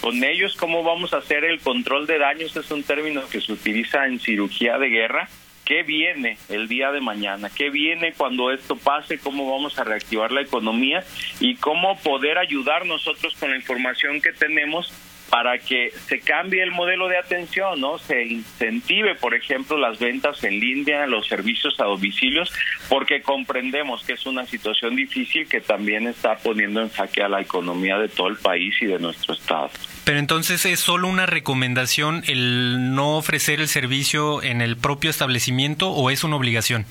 con 0.00 0.22
ellos, 0.22 0.54
¿cómo 0.56 0.82
vamos 0.82 1.14
a 1.14 1.18
hacer 1.18 1.44
el 1.44 1.60
control 1.60 2.06
de 2.06 2.18
daños? 2.18 2.54
Es 2.56 2.70
un 2.70 2.82
término 2.82 3.22
que 3.30 3.40
se 3.40 3.52
utiliza 3.52 4.06
en 4.06 4.20
cirugía 4.20 4.76
de 4.76 4.88
guerra. 4.88 5.28
¿Qué 5.64 5.82
viene 5.82 6.36
el 6.50 6.68
día 6.68 6.92
de 6.92 7.00
mañana? 7.00 7.48
¿Qué 7.48 7.70
viene 7.70 8.12
cuando 8.12 8.50
esto 8.50 8.76
pase? 8.76 9.18
¿Cómo 9.18 9.50
vamos 9.50 9.78
a 9.78 9.84
reactivar 9.84 10.30
la 10.30 10.42
economía? 10.42 11.02
Y 11.40 11.56
cómo 11.56 11.96
poder 11.98 12.36
ayudar 12.36 12.84
nosotros 12.84 13.34
con 13.40 13.50
la 13.50 13.56
información 13.56 14.20
que 14.20 14.32
tenemos 14.32 14.92
para 15.34 15.58
que 15.58 15.90
se 16.06 16.20
cambie 16.20 16.62
el 16.62 16.70
modelo 16.70 17.08
de 17.08 17.18
atención, 17.18 17.80
¿no? 17.80 17.98
Se 17.98 18.24
incentive, 18.24 19.16
por 19.16 19.34
ejemplo, 19.34 19.76
las 19.76 19.98
ventas 19.98 20.44
en 20.44 20.60
línea, 20.60 21.08
los 21.08 21.26
servicios 21.26 21.74
a 21.80 21.86
domicilios, 21.86 22.52
porque 22.88 23.20
comprendemos 23.20 24.04
que 24.04 24.12
es 24.12 24.26
una 24.26 24.46
situación 24.46 24.94
difícil 24.94 25.48
que 25.48 25.60
también 25.60 26.06
está 26.06 26.36
poniendo 26.36 26.82
en 26.82 26.88
jaque 26.88 27.20
a 27.20 27.28
la 27.28 27.40
economía 27.40 27.98
de 27.98 28.08
todo 28.08 28.28
el 28.28 28.36
país 28.36 28.76
y 28.80 28.86
de 28.86 29.00
nuestro 29.00 29.34
estado. 29.34 29.70
Pero 30.04 30.20
entonces 30.20 30.64
es 30.66 30.78
solo 30.78 31.08
una 31.08 31.26
recomendación 31.26 32.22
el 32.28 32.94
no 32.94 33.16
ofrecer 33.16 33.58
el 33.58 33.66
servicio 33.66 34.40
en 34.40 34.60
el 34.60 34.76
propio 34.76 35.10
establecimiento 35.10 35.90
o 35.90 36.10
es 36.10 36.22
una 36.22 36.36
obligación? 36.36 36.86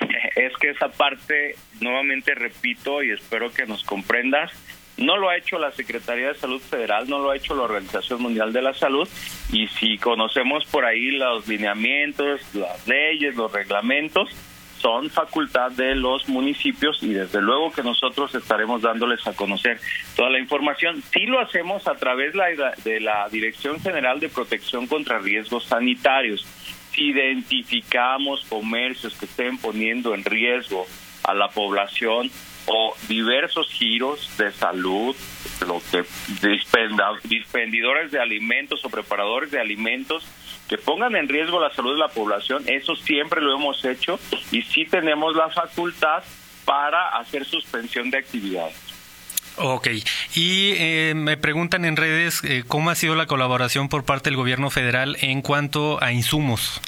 Es 0.34 0.52
que 0.58 0.68
esa 0.68 0.88
parte, 0.88 1.54
nuevamente 1.80 2.34
repito 2.34 3.02
y 3.02 3.10
espero 3.10 3.50
que 3.52 3.64
nos 3.64 3.82
comprendas, 3.84 4.52
no 4.96 5.16
lo 5.16 5.28
ha 5.28 5.36
hecho 5.36 5.58
la 5.58 5.72
Secretaría 5.72 6.28
de 6.28 6.34
Salud 6.34 6.60
Federal, 6.60 7.08
no 7.08 7.18
lo 7.18 7.30
ha 7.30 7.36
hecho 7.36 7.54
la 7.54 7.62
Organización 7.62 8.22
Mundial 8.22 8.52
de 8.52 8.62
la 8.62 8.74
Salud 8.74 9.08
y 9.52 9.66
si 9.68 9.98
conocemos 9.98 10.64
por 10.66 10.84
ahí 10.84 11.10
los 11.12 11.46
lineamientos, 11.46 12.40
las 12.54 12.86
leyes, 12.86 13.36
los 13.36 13.52
reglamentos, 13.52 14.30
son 14.80 15.10
facultad 15.10 15.72
de 15.72 15.94
los 15.94 16.28
municipios 16.28 17.02
y 17.02 17.08
desde 17.08 17.40
luego 17.40 17.72
que 17.72 17.82
nosotros 17.82 18.34
estaremos 18.34 18.82
dándoles 18.82 19.26
a 19.26 19.32
conocer 19.32 19.80
toda 20.14 20.30
la 20.30 20.38
información. 20.38 21.02
Sí 21.12 21.26
lo 21.26 21.40
hacemos 21.40 21.88
a 21.88 21.94
través 21.94 22.34
de 22.84 23.00
la 23.00 23.28
Dirección 23.28 23.80
General 23.80 24.20
de 24.20 24.28
Protección 24.28 24.86
contra 24.86 25.18
Riesgos 25.18 25.64
Sanitarios. 25.64 26.46
Si 26.92 27.06
identificamos 27.06 28.44
comercios 28.48 29.14
que 29.18 29.24
estén 29.24 29.58
poniendo 29.58 30.14
en 30.14 30.24
riesgo 30.24 30.86
a 31.26 31.34
la 31.34 31.48
población, 31.48 32.30
o 32.66 32.94
diversos 33.08 33.68
giros 33.70 34.30
de 34.38 34.50
salud, 34.52 35.14
lo 35.66 35.80
que 35.90 36.04
dispendidores 37.24 38.10
de 38.10 38.20
alimentos 38.20 38.84
o 38.84 38.90
preparadores 38.90 39.50
de 39.50 39.60
alimentos 39.60 40.24
que 40.68 40.76
pongan 40.76 41.14
en 41.14 41.28
riesgo 41.28 41.60
la 41.60 41.72
salud 41.72 41.92
de 41.92 42.00
la 42.00 42.08
población, 42.08 42.64
eso 42.66 42.96
siempre 42.96 43.40
lo 43.40 43.54
hemos 43.54 43.84
hecho 43.84 44.18
y 44.50 44.62
sí 44.62 44.84
tenemos 44.84 45.36
la 45.36 45.48
facultad 45.48 46.24
para 46.64 47.10
hacer 47.10 47.44
suspensión 47.44 48.10
de 48.10 48.18
actividades. 48.18 48.76
Ok, 49.58 49.88
y 50.34 50.74
eh, 50.76 51.14
me 51.14 51.36
preguntan 51.36 51.84
en 51.86 51.96
redes 51.96 52.42
eh, 52.44 52.64
cómo 52.66 52.90
ha 52.90 52.94
sido 52.94 53.14
la 53.14 53.26
colaboración 53.26 53.88
por 53.88 54.04
parte 54.04 54.28
del 54.28 54.36
gobierno 54.36 54.68
federal 54.68 55.16
en 55.20 55.40
cuanto 55.40 56.02
a 56.02 56.12
insumos. 56.12 56.82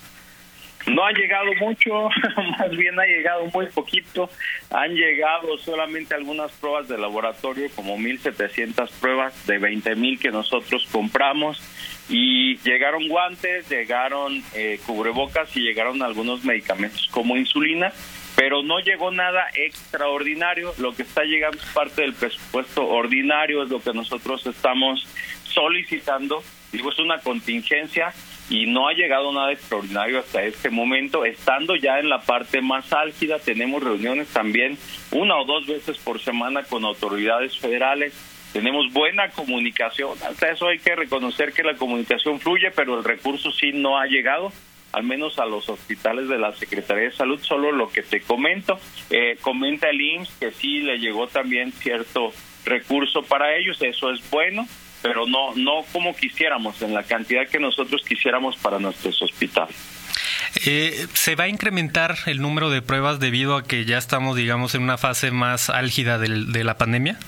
No 0.91 1.05
ha 1.05 1.13
llegado 1.13 1.53
mucho, 1.61 2.09
más 2.59 2.71
bien 2.71 2.99
ha 2.99 3.05
llegado 3.05 3.47
muy 3.53 3.67
poquito. 3.67 4.31
Han 4.71 4.95
llegado 4.95 5.59
solamente 5.59 6.15
algunas 6.15 6.53
pruebas 6.53 6.89
de 6.89 6.99
laboratorio, 6.99 7.69
como 7.75 7.97
1.700 7.99 8.91
pruebas 9.01 9.47
de 9.47 9.61
20.000 9.61 10.19
que 10.19 10.31
nosotros 10.31 10.87
compramos. 10.91 11.63
Y 12.09 12.57
llegaron 12.59 13.07
guantes, 13.09 13.69
llegaron 13.69 14.43
eh, 14.55 14.81
cubrebocas 14.87 15.55
y 15.57 15.61
llegaron 15.61 16.03
algunos 16.03 16.43
medicamentos 16.43 17.07
como 17.11 17.37
insulina, 17.37 17.93
pero 18.35 18.63
no 18.63 18.81
llegó 18.81 19.11
nada 19.11 19.47
extraordinario. 19.55 20.73
Lo 20.79 20.95
que 20.95 21.03
está 21.03 21.25
llegando 21.25 21.59
es 21.59 21.67
parte 21.67 22.03
del 22.03 22.15
presupuesto 22.15 22.87
ordinario, 22.87 23.63
es 23.63 23.69
lo 23.69 23.81
que 23.81 23.93
nosotros 23.93 24.47
estamos 24.47 25.07
solicitando. 25.45 26.43
Digo, 26.73 26.91
es 26.91 26.99
una 26.99 27.19
contingencia 27.19 28.13
y 28.51 28.67
no 28.67 28.89
ha 28.89 28.93
llegado 28.93 29.33
nada 29.33 29.53
extraordinario 29.53 30.19
hasta 30.19 30.43
este 30.43 30.71
momento. 30.71 31.25
Estando 31.25 31.77
ya 31.77 31.99
en 31.99 32.09
la 32.09 32.21
parte 32.21 32.61
más 32.61 32.93
álgida, 32.93 33.39
tenemos 33.39 33.83
reuniones 33.83 34.29
también 34.29 34.79
una 35.13 35.37
o 35.37 35.45
dos 35.45 35.67
veces 35.67 35.99
por 35.99 36.21
semana 36.21 36.63
con 36.65 36.85
autoridades 36.85 37.59
federales 37.59 38.15
tenemos 38.53 38.91
buena 38.95 39.29
comunicación, 39.31 40.17
hasta 40.27 40.51
eso 40.51 40.69
hay 40.69 40.79
que 40.79 40.97
reconocer 40.97 41.53
que 41.53 41.63
la 41.63 41.77
comunicación 41.77 42.41
fluye, 42.41 42.71
pero 42.71 42.97
el 42.97 43.05
recurso 43.05 43.53
sí 43.53 43.73
no 43.75 43.99
ha 43.99 44.07
llegado 44.07 44.53
al 44.93 45.05
menos 45.05 45.39
a 45.39 45.45
los 45.45 45.69
hospitales 45.69 46.29
de 46.29 46.39
la 46.39 46.53
Secretaría 46.53 47.05
de 47.05 47.13
Salud, 47.13 47.39
solo 47.43 47.73
lo 47.73 47.91
que 47.91 48.03
te 48.03 48.21
comento. 48.21 48.79
Eh, 49.11 49.37
comenta 49.41 49.91
el 49.91 50.01
IMSS 50.01 50.35
que 50.39 50.51
sí 50.51 50.79
le 50.79 50.99
llegó 50.99 51.27
también 51.27 51.73
cierto 51.73 52.33
recurso 52.65 53.23
para 53.23 53.55
ellos, 53.57 53.81
eso 53.83 54.11
es 54.11 54.29
bueno, 54.31 54.67
pero 55.03 55.27
no, 55.27 55.55
no 55.55 55.85
como 55.93 56.15
quisiéramos, 56.15 56.81
en 56.83 56.95
la 56.95 57.03
cantidad 57.03 57.47
que 57.49 57.59
nosotros 57.59 58.03
quisiéramos 58.07 58.57
para 58.57 58.79
nuestros 58.79 59.21
hospitales. 59.23 59.77
Eh, 60.67 61.07
¿Se 61.13 61.35
va 61.35 61.45
a 61.45 61.49
incrementar 61.49 62.17
el 62.27 62.41
número 62.41 62.71
de 62.71 62.83
pruebas 62.83 63.21
debido 63.21 63.57
a 63.57 63.65
que 63.65 63.85
ya 63.85 63.99
estamos, 63.99 64.37
digamos, 64.37 64.75
en 64.75 64.83
una 64.83 64.99
fase 64.99 65.31
más 65.31 65.71
álgida 65.71 66.19
de 66.19 66.65
la 66.65 66.77
pandemia? 66.77 67.19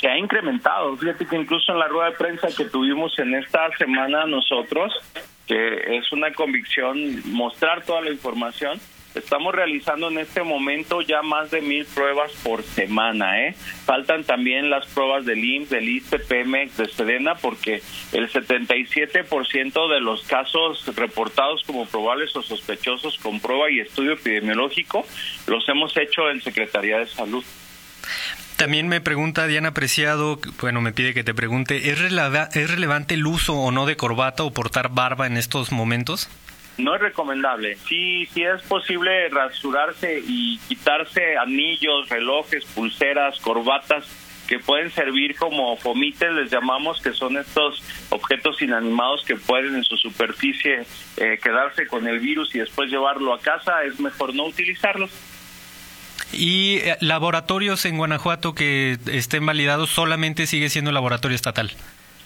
Se 0.00 0.08
ha 0.08 0.18
incrementado. 0.18 0.96
Fíjate 0.96 1.26
que 1.26 1.36
incluso 1.36 1.72
en 1.72 1.78
la 1.78 1.88
rueda 1.88 2.10
de 2.10 2.16
prensa 2.16 2.48
que 2.56 2.64
tuvimos 2.64 3.18
en 3.18 3.34
esta 3.34 3.68
semana 3.78 4.26
nosotros, 4.26 4.92
que 5.46 5.96
es 5.96 6.12
una 6.12 6.32
convicción 6.32 7.22
mostrar 7.32 7.84
toda 7.84 8.02
la 8.02 8.10
información, 8.10 8.80
Estamos 9.14 9.54
realizando 9.54 10.08
en 10.08 10.18
este 10.18 10.42
momento 10.42 11.00
ya 11.00 11.22
más 11.22 11.50
de 11.50 11.60
mil 11.60 11.84
pruebas 11.86 12.32
por 12.42 12.62
semana. 12.62 13.46
¿eh? 13.46 13.54
Faltan 13.84 14.24
también 14.24 14.70
las 14.70 14.86
pruebas 14.86 15.24
del 15.24 15.44
IMSS, 15.44 15.70
del 15.70 15.88
ISTE, 15.88 16.18
PEMEX, 16.18 16.76
de 16.76 16.88
SEDENA, 16.88 17.36
porque 17.36 17.82
el 18.12 18.30
77% 18.30 19.92
de 19.92 20.00
los 20.00 20.22
casos 20.24 20.84
reportados 20.96 21.62
como 21.64 21.86
probables 21.86 22.34
o 22.34 22.42
sospechosos 22.42 23.18
con 23.18 23.40
prueba 23.40 23.70
y 23.70 23.80
estudio 23.80 24.12
epidemiológico 24.12 25.06
los 25.46 25.68
hemos 25.68 25.96
hecho 25.96 26.28
en 26.30 26.40
Secretaría 26.40 26.98
de 26.98 27.06
Salud. 27.06 27.44
También 28.56 28.86
me 28.86 29.00
pregunta 29.00 29.46
Diana 29.46 29.74
Preciado, 29.74 30.38
bueno, 30.60 30.80
me 30.80 30.92
pide 30.92 31.12
que 31.12 31.24
te 31.24 31.34
pregunte, 31.34 31.90
¿es, 31.90 31.98
¿es 32.00 32.70
relevante 32.70 33.14
el 33.14 33.26
uso 33.26 33.54
o 33.54 33.72
no 33.72 33.84
de 33.84 33.96
corbata 33.96 34.44
o 34.44 34.52
portar 34.52 34.90
barba 34.90 35.26
en 35.26 35.36
estos 35.36 35.72
momentos? 35.72 36.28
No 36.76 36.94
es 36.94 37.00
recomendable. 37.00 37.76
Sí, 37.88 38.26
sí 38.26 38.42
es 38.42 38.62
posible 38.62 39.28
rasurarse 39.28 40.20
y 40.26 40.58
quitarse 40.68 41.36
anillos, 41.36 42.08
relojes, 42.08 42.64
pulseras, 42.64 43.38
corbatas 43.40 44.04
que 44.46 44.58
pueden 44.58 44.90
servir 44.90 45.36
como 45.36 45.76
fomites, 45.76 46.30
les 46.32 46.50
llamamos, 46.50 47.00
que 47.00 47.12
son 47.12 47.38
estos 47.38 47.82
objetos 48.10 48.60
inanimados 48.60 49.24
que 49.24 49.36
pueden 49.36 49.74
en 49.74 49.84
su 49.84 49.96
superficie 49.96 50.84
eh, 51.16 51.38
quedarse 51.42 51.86
con 51.86 52.06
el 52.06 52.18
virus 52.20 52.54
y 52.54 52.58
después 52.58 52.90
llevarlo 52.90 53.32
a 53.32 53.40
casa, 53.40 53.82
es 53.84 53.98
mejor 54.00 54.34
no 54.34 54.44
utilizarlos. 54.44 55.10
¿Y 56.32 56.78
eh, 56.78 56.96
laboratorios 57.00 57.84
en 57.84 57.96
Guanajuato 57.96 58.54
que 58.54 58.98
estén 59.06 59.46
validados 59.46 59.90
solamente 59.90 60.46
sigue 60.46 60.68
siendo 60.68 60.92
laboratorio 60.92 61.34
estatal? 61.34 61.72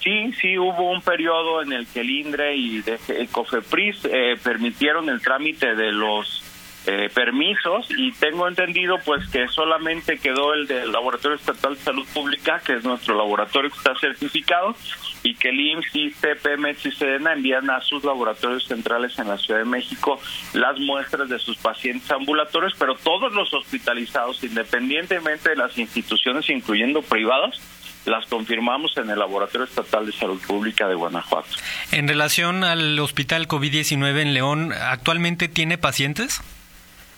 Sí, 0.01 0.31
sí 0.39 0.57
hubo 0.57 0.91
un 0.91 1.01
periodo 1.01 1.61
en 1.61 1.73
el 1.73 1.85
que 1.87 2.01
el 2.01 2.09
INDRE 2.09 2.55
y 2.55 2.83
el 3.09 3.29
COFEPRIS 3.29 4.05
eh, 4.05 4.35
permitieron 4.41 5.09
el 5.09 5.21
trámite 5.21 5.75
de 5.75 5.91
los 5.91 6.43
eh, 6.85 7.09
permisos 7.13 7.87
y 7.89 8.13
tengo 8.13 8.47
entendido 8.47 8.97
pues 9.03 9.27
que 9.29 9.47
solamente 9.49 10.17
quedó 10.17 10.53
el 10.53 10.65
del 10.65 10.91
Laboratorio 10.91 11.35
Estatal 11.35 11.75
de 11.75 11.81
Salud 11.81 12.07
Pública, 12.13 12.61
que 12.65 12.75
es 12.75 12.85
nuestro 12.85 13.15
laboratorio 13.17 13.69
que 13.69 13.77
está 13.77 13.93
certificado, 13.99 14.73
y 15.21 15.35
que 15.35 15.49
el 15.49 15.59
IMSS, 15.59 15.95
ISTE, 15.95 16.35
PEMEX 16.37 16.85
y 16.85 16.91
SEDENA 16.91 17.33
envían 17.33 17.69
a 17.69 17.81
sus 17.81 18.03
laboratorios 18.05 18.65
centrales 18.65 19.19
en 19.19 19.27
la 19.27 19.37
Ciudad 19.37 19.59
de 19.59 19.65
México 19.65 20.21
las 20.53 20.79
muestras 20.79 21.27
de 21.27 21.37
sus 21.37 21.57
pacientes 21.57 22.09
ambulatorios, 22.09 22.73
pero 22.79 22.95
todos 22.95 23.33
los 23.33 23.53
hospitalizados, 23.53 24.41
independientemente 24.43 25.49
de 25.49 25.57
las 25.57 25.77
instituciones, 25.77 26.49
incluyendo 26.49 27.01
privadas, 27.01 27.59
las 28.05 28.25
confirmamos 28.27 28.95
en 28.97 29.09
el 29.09 29.19
Laboratorio 29.19 29.65
Estatal 29.65 30.05
de 30.05 30.11
Salud 30.11 30.41
Pública 30.45 30.87
de 30.87 30.95
Guanajuato. 30.95 31.49
En 31.91 32.07
relación 32.07 32.63
al 32.63 32.97
hospital 32.99 33.47
COVID-19 33.47 34.21
en 34.21 34.33
León, 34.33 34.73
¿actualmente 34.73 35.47
tiene 35.47 35.77
pacientes? 35.77 36.41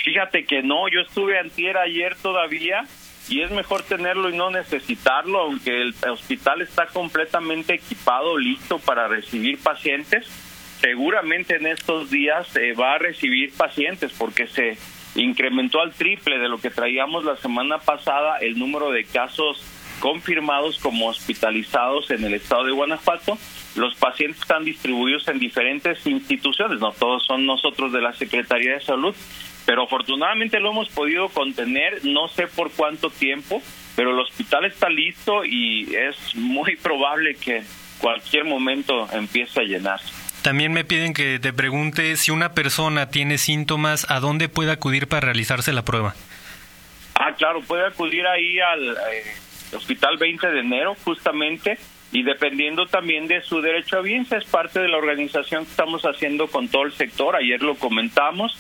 Fíjate 0.04 0.46
que 0.46 0.64
no, 0.64 0.88
yo 0.90 1.02
estuve 1.02 1.40
antier 1.40 1.78
ayer 1.78 2.16
todavía 2.16 2.84
y 3.30 3.42
es 3.42 3.52
mejor 3.52 3.84
tenerlo 3.84 4.30
y 4.30 4.36
no 4.36 4.50
necesitarlo, 4.50 5.42
aunque 5.42 5.82
el 5.82 5.96
hospital 6.10 6.62
está 6.62 6.88
completamente 6.88 7.76
equipado, 7.76 8.38
listo 8.38 8.80
para 8.80 9.08
recibir 9.08 9.60
pacientes. 9.60 10.28
Seguramente 10.80 11.58
en 11.58 11.68
estos 11.68 12.10
días 12.10 12.48
se 12.48 12.74
va 12.74 12.96
a 12.96 12.98
recibir 12.98 13.54
pacientes 13.54 14.12
porque 14.18 14.48
se 14.48 14.78
incrementó 15.14 15.82
al 15.82 15.94
triple 15.94 16.40
de 16.40 16.48
lo 16.48 16.58
que 16.58 16.72
traíamos 16.72 17.24
la 17.24 17.38
semana 17.38 17.78
pasada 17.78 18.38
el 18.40 18.58
número 18.58 18.90
de 18.92 19.04
casos 19.04 19.64
confirmados 20.02 20.80
como 20.80 21.08
hospitalizados 21.08 22.12
en 22.12 22.26
el 22.26 22.34
estado 22.34 22.66
de 22.66 22.74
Guanajuato. 22.74 23.38
Los 23.76 23.96
pacientes 23.96 24.42
están 24.42 24.66
distribuidos 24.66 25.26
en 25.30 25.40
diferentes 25.40 26.06
instituciones, 26.06 26.80
no 26.82 26.92
todos 26.92 27.26
son 27.26 27.46
nosotros 27.46 27.94
de 27.94 28.02
la 28.02 28.12
Secretaría 28.14 28.74
de 28.74 28.82
Salud, 28.82 29.16
pero 29.66 29.84
afortunadamente 29.84 30.60
lo 30.60 30.72
hemos 30.72 30.90
podido 30.90 31.30
contener, 31.30 32.04
no 32.04 32.28
sé 32.28 32.48
por 32.48 32.72
cuánto 32.72 33.10
tiempo, 33.10 33.62
pero 33.96 34.12
el 34.12 34.20
hospital 34.20 34.66
está 34.66 34.90
listo 34.90 35.46
y 35.46 35.96
es 35.96 36.36
muy 36.36 36.76
probable 36.76 37.36
que 37.36 37.64
cualquier 38.00 38.44
momento 38.44 39.08
empiece 39.14 39.62
a 39.62 39.64
llenarse. 39.64 40.12
También 40.42 40.74
me 40.74 40.84
piden 40.84 41.14
que 41.14 41.38
te 41.40 41.54
pregunte 41.54 42.18
si 42.18 42.32
una 42.32 42.54
persona 42.54 43.10
tiene 43.10 43.38
síntomas, 43.38 44.10
¿a 44.10 44.20
dónde 44.20 44.50
puede 44.50 44.72
acudir 44.72 45.08
para 45.08 45.22
realizarse 45.22 45.72
la 45.72 45.86
prueba? 45.86 46.16
Ah, 47.14 47.36
claro, 47.38 47.62
puede 47.62 47.86
acudir 47.86 48.26
ahí 48.26 48.60
al 48.60 48.90
eh, 48.90 49.24
Hospital 49.74 50.18
20 50.18 50.48
de 50.48 50.60
enero, 50.60 50.96
justamente, 51.04 51.78
y 52.12 52.24
dependiendo 52.24 52.88
también 52.88 53.28
de 53.28 53.42
su 53.42 53.62
derecho 53.62 53.96
a 53.96 54.00
audiencia, 54.00 54.38
es 54.38 54.46
parte 54.46 54.80
de 54.80 54.88
la 54.88 54.98
organización 54.98 55.66
que 55.66 55.72
estamos 55.72 56.04
haciendo 56.04 56.48
con 56.48 56.68
todo 56.68 56.84
el 56.84 56.94
sector. 56.94 57.36
Ayer 57.36 57.62
lo 57.62 57.76
comentamos. 57.76 58.58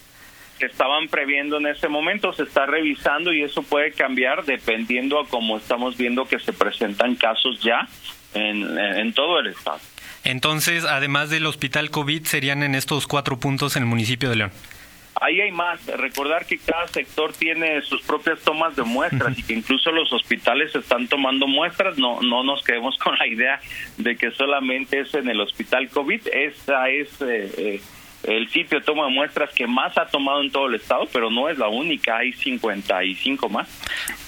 Se 0.59 0.65
estaban 0.65 1.07
previendo 1.07 1.57
en 1.57 1.67
ese 1.67 1.87
momento, 1.87 2.33
se 2.33 2.43
está 2.43 2.65
revisando 2.65 3.33
y 3.33 3.41
eso 3.41 3.63
puede 3.63 3.91
cambiar 3.91 4.45
dependiendo 4.45 5.19
a 5.19 5.27
cómo 5.27 5.57
estamos 5.57 5.97
viendo 5.97 6.25
que 6.25 6.37
se 6.39 6.53
presentan 6.53 7.15
casos 7.15 7.59
ya 7.61 7.87
en, 8.33 8.77
en 8.77 9.13
todo 9.13 9.39
el 9.39 9.47
estado. 9.47 9.79
Entonces, 10.23 10.85
además 10.85 11.31
del 11.31 11.47
hospital 11.47 11.89
COVID, 11.89 12.25
serían 12.25 12.61
en 12.61 12.75
estos 12.75 13.07
cuatro 13.07 13.39
puntos 13.39 13.75
en 13.75 13.83
el 13.83 13.89
municipio 13.89 14.29
de 14.29 14.35
León. 14.35 14.51
Ahí 15.21 15.39
hay 15.39 15.51
más. 15.51 15.85
Recordar 15.85 16.47
que 16.47 16.57
cada 16.57 16.87
sector 16.87 17.31
tiene 17.31 17.79
sus 17.83 18.01
propias 18.01 18.39
tomas 18.39 18.75
de 18.75 18.81
muestras 18.81 19.37
y 19.37 19.43
que 19.43 19.53
incluso 19.53 19.91
los 19.91 20.11
hospitales 20.11 20.73
están 20.73 21.07
tomando 21.07 21.45
muestras. 21.47 21.95
No, 21.99 22.19
no 22.21 22.43
nos 22.43 22.63
quedemos 22.63 22.97
con 22.97 23.15
la 23.19 23.27
idea 23.27 23.61
de 23.97 24.17
que 24.17 24.31
solamente 24.31 24.99
es 25.01 25.13
en 25.13 25.29
el 25.29 25.39
hospital 25.39 25.89
COVID. 25.89 26.21
Esa 26.33 26.89
es 26.89 27.21
eh, 27.21 27.51
eh, 27.55 27.81
el 28.23 28.49
sitio 28.49 28.79
de 28.79 28.85
toma 28.85 29.05
de 29.05 29.11
muestras 29.11 29.51
que 29.53 29.67
más 29.67 29.95
ha 29.99 30.07
tomado 30.07 30.41
en 30.41 30.51
todo 30.51 30.65
el 30.65 30.73
estado, 30.73 31.07
pero 31.13 31.29
no 31.29 31.49
es 31.49 31.57
la 31.59 31.67
única. 31.67 32.17
Hay 32.17 32.33
55 32.33 33.47
más. 33.47 33.69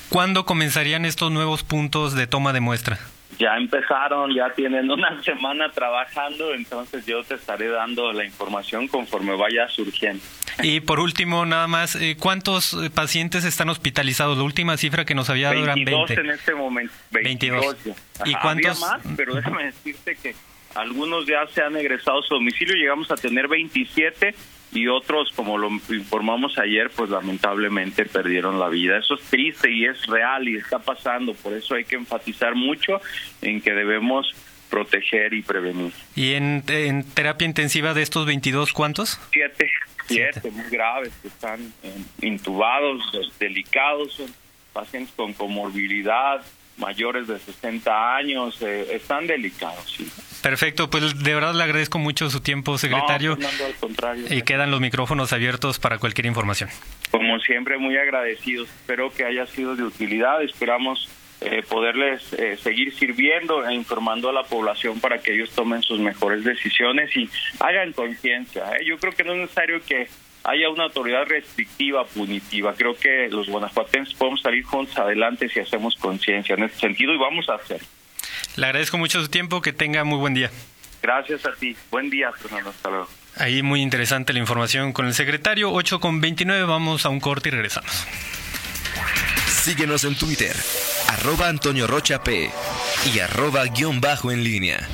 ¿Cuándo 0.10 0.46
comenzarían 0.46 1.06
estos 1.06 1.32
nuevos 1.32 1.64
puntos 1.64 2.14
de 2.14 2.28
toma 2.28 2.54
de 2.54 2.60
muestra? 2.60 3.00
Ya 3.38 3.58
empezaron, 3.58 4.34
ya 4.34 4.50
tienen 4.54 4.90
una 4.90 5.22
semana 5.24 5.70
trabajando, 5.72 6.54
entonces 6.54 7.06
yo 7.06 7.24
te 7.24 7.36
estaré 7.36 7.68
dando 7.70 8.12
la 8.14 8.26
información 8.26 8.88
conforme 8.88 9.36
vaya 9.36 9.68
surgiendo. 9.68 10.24
Y 10.62 10.82
por 10.82 11.00
último, 11.00 11.46
nada 11.46 11.68
más, 11.68 11.96
eh, 11.96 12.16
¿cuántos 12.20 12.74
eh, 12.74 12.90
pacientes 12.90 13.44
están 13.44 13.70
hospitalizados? 13.70 14.38
La 14.38 14.44
última 14.44 14.78
cifra 14.78 15.06
que 15.06 15.16
nos 15.16 15.30
había 15.30 15.48
dado 15.48 15.64
eran 15.64 15.84
20. 15.84 16.14
en 16.14 16.30
este 16.30 16.54
momento. 16.54 16.94
22. 17.12 17.76
¿Y 18.26 18.36
cuántos? 18.36 18.80
más, 18.80 19.02
pero 19.18 19.36
déjame 19.36 19.66
decirte 19.66 20.16
que 20.16 20.36
algunos 20.76 21.26
ya 21.26 21.46
se 21.48 21.62
han 21.62 21.76
egresado 21.76 22.20
a 22.20 22.24
su 22.24 22.36
domicilio, 22.36 22.76
llegamos 22.76 23.10
a 23.12 23.16
tener 23.16 23.48
27 23.48 24.36
y 24.74 24.88
otros, 24.88 25.32
como 25.36 25.58
lo 25.58 25.70
informamos 25.70 26.58
ayer, 26.58 26.90
pues 26.96 27.10
lamentablemente 27.10 28.06
perdieron 28.06 28.60
la 28.60 28.70
vida. 28.70 28.98
Eso 28.98 29.16
es 29.16 29.22
triste 29.22 29.72
y 29.72 29.86
es 29.86 30.06
real 30.08 30.48
y 30.48 30.58
está 30.58 30.80
pasando, 30.80 31.34
por 31.34 31.54
eso 31.54 31.76
hay 31.76 31.86
que 31.86 31.96
enfatizar 31.96 32.56
mucho 32.56 33.00
en 33.42 33.62
que 33.62 33.74
debemos 33.74 34.34
proteger 34.70 35.34
y 35.34 35.44
prevenir. 35.44 35.94
¿Y 36.16 36.34
en, 36.34 36.64
en 36.68 37.04
terapia 37.04 37.46
intensiva 37.46 37.94
de 37.94 38.02
estos 38.02 38.26
22 38.26 38.74
cuántos? 38.74 39.20
Siete, 39.32 39.72
siete, 40.08 40.50
muy 40.50 40.70
graves, 40.72 41.14
que 41.22 41.28
están 41.28 41.72
intubados, 42.22 43.04
delicados, 43.40 44.14
son 44.14 44.34
pacientes 44.74 45.14
con 45.16 45.34
comorbilidad, 45.34 46.42
mayores 46.78 47.28
de 47.28 47.38
60 47.38 48.16
años, 48.16 48.60
eh, 48.64 48.88
están 48.96 49.28
delicados, 49.28 49.94
sí. 49.96 50.10
Perfecto, 50.44 50.90
pues 50.90 51.24
de 51.24 51.34
verdad 51.34 51.56
le 51.56 51.64
agradezco 51.64 52.00
mucho 52.00 52.30
su 52.30 52.42
tiempo, 52.42 52.78
secretario. 52.78 53.38
No, 53.40 53.48
al 53.48 53.74
contrario. 53.80 54.26
Y 54.30 54.42
quedan 54.42 54.72
los 54.72 54.82
micrófonos 54.82 55.32
abiertos 55.32 55.80
para 55.80 56.00
cualquier 56.00 56.26
información. 56.26 56.70
Como 57.12 57.40
siempre, 57.40 57.78
muy 57.78 57.96
agradecidos. 57.96 58.68
Espero 58.68 59.10
que 59.10 59.24
haya 59.24 59.46
sido 59.46 59.78
de 59.78 59.84
utilidad. 59.84 60.44
Esperamos 60.44 61.10
eh, 61.40 61.64
poderles 61.68 62.34
eh, 62.34 62.58
seguir 62.58 62.94
sirviendo 62.94 63.66
e 63.66 63.74
informando 63.74 64.28
a 64.28 64.34
la 64.34 64.44
población 64.44 65.00
para 65.00 65.20
que 65.20 65.34
ellos 65.34 65.50
tomen 65.52 65.82
sus 65.82 66.02
mejores 66.02 66.44
decisiones 66.44 67.16
y 67.16 67.30
hagan 67.62 67.94
conciencia. 67.94 68.66
Yo 68.86 68.98
creo 68.98 69.14
que 69.14 69.24
no 69.24 69.32
es 69.32 69.40
necesario 69.40 69.82
que 69.82 70.10
haya 70.44 70.70
una 70.70 70.84
autoridad 70.84 71.26
restrictiva, 71.26 72.04
punitiva. 72.06 72.74
Creo 72.74 72.96
que 72.96 73.30
los 73.30 73.48
guanajuatenses 73.48 74.14
podemos 74.16 74.42
salir 74.42 74.66
juntos 74.66 74.98
adelante 74.98 75.48
si 75.48 75.62
hacemos 75.62 75.96
conciencia 75.96 76.56
en 76.56 76.64
este 76.64 76.80
sentido 76.80 77.14
y 77.14 77.18
vamos 77.18 77.48
a 77.48 77.56
hacerlo. 77.56 77.88
Le 78.56 78.66
agradezco 78.68 78.98
mucho 78.98 79.22
su 79.22 79.30
tiempo, 79.30 79.62
que 79.62 79.74
tenga 79.74 80.04
muy 80.04 80.18
buen 80.18 80.34
día. 80.34 80.52
Gracias 81.02 81.46
a 81.46 81.54
ti. 81.54 81.76
Buen 81.92 82.10
día, 82.10 82.32
Fernando. 82.32 82.70
Hasta 82.70 82.90
luego. 82.90 83.10
Ahí 83.36 83.64
muy 83.64 83.82
interesante 83.82 84.32
la 84.32 84.40
información 84.40 84.94
con 84.94 85.08
el 85.08 85.14
secretario. 85.14 85.72
8 85.72 86.00
con 86.00 86.22
29, 86.22 86.66
vamos 86.66 87.06
a 87.06 87.10
un 87.10 87.20
corte 87.20 87.50
y 87.50 87.52
regresamos. 87.52 88.06
Síguenos 89.48 90.04
en 90.04 90.16
Twitter, 90.16 90.56
arroba 91.08 91.48
Antonio 91.48 91.88
Rocha 91.88 92.24
P 92.24 92.52
y 93.14 93.20
arroba 93.20 93.66
guion 93.66 94.02
bajo 94.02 94.32
en 94.32 94.44
línea. 94.44 94.88